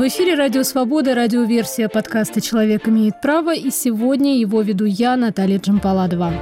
В 0.00 0.08
эфире 0.08 0.34
«Радио 0.34 0.62
Свобода», 0.62 1.14
радиоверсия 1.14 1.86
подкаста 1.86 2.40
«Человек 2.40 2.88
имеет 2.88 3.20
право» 3.20 3.54
и 3.54 3.68
сегодня 3.70 4.38
его 4.38 4.62
веду 4.62 4.86
я, 4.86 5.14
Наталья 5.14 5.58
Джампаладова. 5.58 6.32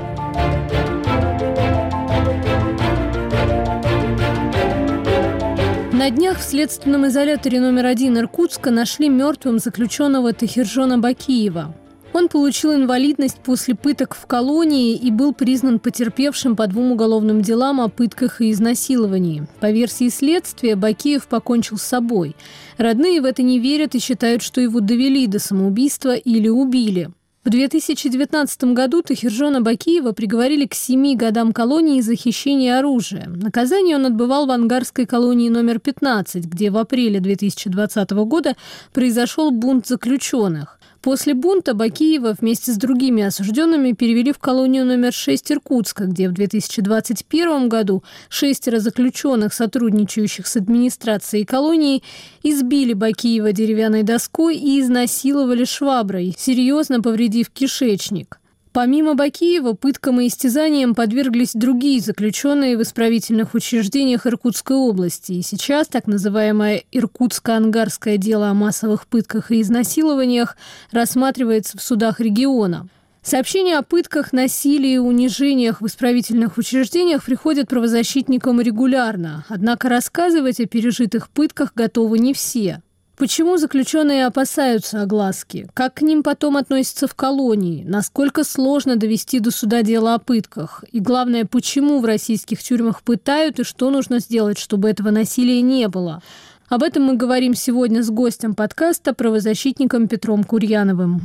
На 5.93 6.09
днях 6.09 6.39
в 6.39 6.43
следственном 6.45 7.09
изоляторе 7.09 7.61
номер 7.61 7.87
один 7.87 8.17
Иркутска 8.17 8.71
нашли 8.71 9.09
мертвым 9.09 9.59
заключенного 9.59 10.33
Тахиржона 10.33 10.99
Бакиева. 10.99 11.75
Он 12.19 12.29
получил 12.29 12.75
инвалидность 12.75 13.39
после 13.45 13.77
пыток 13.77 14.17
в 14.17 14.27
колонии 14.27 14.97
и 14.97 15.13
был 15.13 15.33
признан 15.33 15.79
потерпевшим 15.79 16.57
по 16.57 16.67
двум 16.67 16.91
уголовным 16.91 17.43
делам 17.43 17.81
о 17.81 17.89
пытках 17.89 18.41
и 18.41 18.51
изнасиловании. 18.51 19.47
По 19.61 19.71
версии 19.71 20.09
следствия, 20.09 20.75
Бакиев 20.75 21.29
покончил 21.29 21.79
с 21.79 21.83
собой. 21.83 22.35
Родные 22.77 23.21
в 23.21 23.25
это 23.25 23.45
не 23.45 23.61
верят 23.61 23.95
и 23.95 24.01
считают, 24.01 24.43
что 24.43 24.61
его 24.61 24.81
довели 24.81 25.29
до 25.29 25.39
самоубийства 25.39 26.17
или 26.17 26.49
убили. 26.49 27.09
В 27.45 27.51
2019 27.51 28.65
году 28.75 29.01
Тахиржона 29.01 29.61
Бакиева 29.61 30.11
приговорили 30.11 30.67
к 30.67 30.75
семи 30.75 31.15
годам 31.15 31.53
колонии 31.53 32.01
за 32.01 32.17
хищение 32.17 32.79
оружия. 32.79 33.29
Наказание 33.29 33.95
он 33.95 34.07
отбывал 34.07 34.47
в 34.47 34.51
ангарской 34.51 35.07
колонии 35.07 35.51
номер 35.51 35.79
15, 35.79 36.47
где 36.47 36.71
в 36.71 36.79
апреле 36.79 37.21
2020 37.21 38.11
года 38.11 38.57
произошел 38.93 39.53
бунт 39.53 39.87
заключенных. 39.87 40.78
После 41.01 41.35
бунта 41.35 41.75
Бакиева 41.75 42.35
вместе 42.39 42.73
с 42.73 42.77
другими 42.77 43.23
осужденными 43.23 43.93
перевели 43.93 44.33
в 44.33 44.39
колонию 44.39 44.85
номер 44.85 45.13
6 45.13 45.53
Иркутска, 45.53 46.07
где 46.07 46.29
в 46.29 46.33
2021 46.33 47.69
году 47.69 48.03
шестеро 48.29 48.81
заключенных, 48.81 49.55
сотрудничающих 49.55 50.49
с 50.49 50.57
администрацией 50.57 51.45
колонии, 51.45 52.03
избили 52.43 52.95
Бакиева 52.95 53.53
деревянной 53.53 54.03
доской 54.03 54.57
и 54.57 54.81
изнасиловали 54.81 55.65
шваброй, 55.65 56.35
серьезно 56.37 57.01
повредив 57.01 57.51
кишечник. 57.51 58.41
Помимо 58.79 59.17
Бакиева, 59.17 59.73
пыткам 59.73 60.21
и 60.21 60.29
истязаниям 60.29 60.95
подверглись 60.95 61.51
другие 61.53 62.01
заключенные 62.01 62.77
в 62.77 62.83
исправительных 62.83 63.55
учреждениях 63.55 64.25
Иркутской 64.25 64.77
области. 64.77 65.33
И 65.33 65.43
сейчас 65.43 65.89
так 65.89 66.07
называемое 66.07 66.85
Иркутско-Ангарское 66.93 68.19
дело 68.19 68.51
о 68.51 68.55
массовых 68.55 69.09
пытках 69.09 69.51
и 69.51 69.63
изнасилованиях 69.63 70.57
рассматривается 70.93 71.77
в 71.77 71.83
судах 71.83 72.21
региона. 72.21 72.87
Сообщения 73.21 73.79
о 73.79 73.83
пытках, 73.83 74.33
насилии 74.33 74.93
и 74.93 74.99
унижениях 74.99 75.81
в 75.81 75.87
исправительных 75.89 76.57
учреждениях 76.57 77.25
приходят 77.25 77.69
правозащитникам 77.69 78.61
регулярно. 78.61 79.45
Однако 79.49 79.89
рассказывать 79.89 80.61
о 80.61 80.67
пережитых 80.67 81.31
пытках 81.31 81.73
готовы 81.75 82.21
не 82.21 82.33
все. 82.33 82.81
Почему 83.19 83.57
заключенные 83.57 84.27
опасаются 84.27 85.03
огласки? 85.03 85.69
Как 85.75 85.95
к 85.95 86.03
ним 86.03 86.23
потом 86.23 86.57
относятся 86.57 87.09
в 87.09 87.17
колонии? 87.17 87.83
Насколько 87.83 88.45
сложно 88.45 88.95
довести 88.95 89.41
до 89.41 89.51
суда 89.51 89.83
дело 89.83 90.15
о 90.15 90.21
пытках? 90.21 90.85
И 90.93 91.01
главное, 91.01 91.45
почему 91.45 91.99
в 91.99 92.05
российских 92.05 92.63
тюрьмах 92.63 93.03
пытают 93.03 93.59
и 93.59 93.65
что 93.65 93.91
нужно 93.91 94.21
сделать, 94.21 94.57
чтобы 94.57 94.89
этого 94.89 95.11
насилия 95.11 95.61
не 95.63 95.89
было? 95.89 96.23
Об 96.69 96.85
этом 96.85 97.03
мы 97.03 97.17
говорим 97.17 97.55
сегодня 97.55 98.05
с 98.05 98.11
гостем 98.11 98.55
подкаста, 98.55 99.13
правозащитником 99.15 100.07
Петром 100.07 100.45
Курьяновым. 100.45 101.21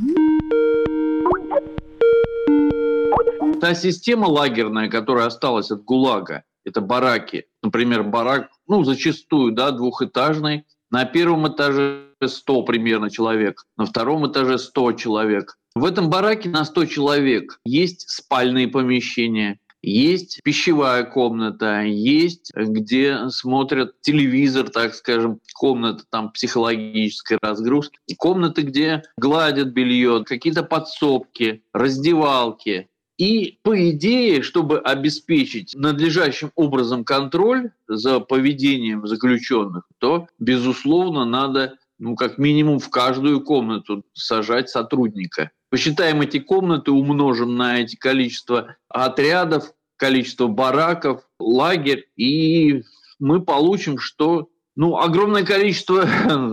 Та 3.60 3.76
система 3.76 4.26
лагерная, 4.26 4.88
которая 4.88 5.26
осталась 5.26 5.70
от 5.70 5.84
ГУЛАГа, 5.84 6.42
это 6.64 6.80
бараки. 6.80 7.44
Например, 7.62 8.02
барак, 8.02 8.48
ну, 8.66 8.82
зачастую, 8.82 9.52
да, 9.52 9.70
двухэтажный, 9.70 10.64
на 10.94 11.06
первом 11.06 11.48
этаже 11.48 12.04
100 12.24 12.62
примерно 12.62 13.10
человек, 13.10 13.64
на 13.76 13.84
втором 13.84 14.30
этаже 14.30 14.58
100 14.58 14.92
человек. 14.92 15.58
В 15.74 15.84
этом 15.86 16.08
бараке 16.08 16.48
на 16.48 16.64
100 16.64 16.86
человек 16.86 17.58
есть 17.64 18.08
спальные 18.08 18.68
помещения, 18.68 19.58
есть 19.82 20.38
пищевая 20.44 21.02
комната, 21.02 21.82
есть 21.82 22.52
где 22.54 23.28
смотрят 23.30 24.00
телевизор, 24.02 24.70
так 24.70 24.94
скажем, 24.94 25.40
комната 25.54 26.04
там 26.10 26.30
психологической 26.30 27.38
разгрузки, 27.42 27.98
комнаты, 28.16 28.62
где 28.62 29.02
гладят 29.16 29.72
белье, 29.72 30.22
какие-то 30.24 30.62
подсобки, 30.62 31.64
раздевалки. 31.72 32.88
И 33.16 33.58
по 33.62 33.90
идее, 33.90 34.42
чтобы 34.42 34.80
обеспечить 34.80 35.74
надлежащим 35.76 36.50
образом 36.56 37.04
контроль 37.04 37.70
за 37.86 38.20
поведением 38.20 39.06
заключенных, 39.06 39.84
то, 39.98 40.26
безусловно, 40.38 41.24
надо 41.24 41.76
ну, 41.98 42.16
как 42.16 42.38
минимум 42.38 42.80
в 42.80 42.90
каждую 42.90 43.40
комнату 43.40 44.04
сажать 44.14 44.68
сотрудника. 44.68 45.52
Посчитаем 45.70 46.20
эти 46.20 46.38
комнаты, 46.38 46.90
умножим 46.90 47.56
на 47.56 47.80
эти 47.80 47.96
количество 47.96 48.76
отрядов, 48.88 49.72
количество 49.96 50.48
бараков, 50.48 51.22
лагерь, 51.38 52.06
и 52.16 52.82
мы 53.18 53.40
получим, 53.42 53.98
что 53.98 54.48
ну, 54.76 54.98
огромное 54.98 55.44
количество 55.44 56.06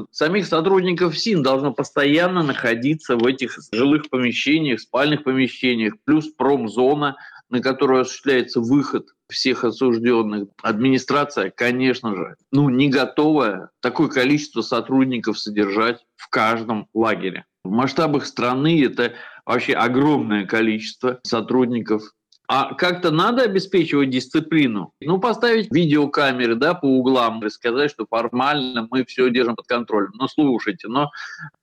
самих 0.12 0.46
сотрудников 0.46 1.18
СИН 1.18 1.44
должно 1.44 1.74
постоянно 1.74 2.44
находиться 2.44 3.16
в 3.16 3.26
этих 3.26 3.58
жилых 3.74 4.10
помещениях, 4.10 4.80
спальных 4.80 5.24
помещениях, 5.24 5.96
плюс 6.06 6.28
промзона, 6.28 7.18
на 7.50 7.62
которую 7.62 8.02
осуществляется 8.02 8.62
выход 8.62 9.08
всех 9.28 9.64
осужденных. 9.64 10.50
Администрация, 10.62 11.50
конечно 11.50 12.16
же, 12.16 12.36
ну, 12.52 12.70
не 12.70 12.90
готова 12.90 13.72
такое 13.82 14.08
количество 14.08 14.62
сотрудников 14.62 15.40
содержать 15.40 16.00
в 16.16 16.30
каждом 16.30 16.88
лагере. 16.94 17.46
В 17.64 17.70
масштабах 17.70 18.26
страны 18.26 18.84
это 18.84 19.14
вообще 19.46 19.74
огромное 19.74 20.46
количество 20.46 21.20
сотрудников 21.24 22.04
а 22.54 22.74
как-то 22.74 23.12
надо 23.12 23.44
обеспечивать 23.44 24.10
дисциплину. 24.10 24.92
Ну, 25.00 25.22
поставить 25.22 25.72
видеокамеры 25.72 26.56
да, 26.56 26.74
по 26.74 26.86
углам 26.86 27.42
и 27.46 27.50
сказать, 27.50 27.92
что 27.92 28.06
формально 28.06 28.90
мы 28.92 29.06
все 29.06 29.30
держим 29.30 29.56
под 29.56 29.68
контролем. 29.68 30.12
Но 30.16 30.28
слушайте, 30.28 30.90
но 30.90 31.12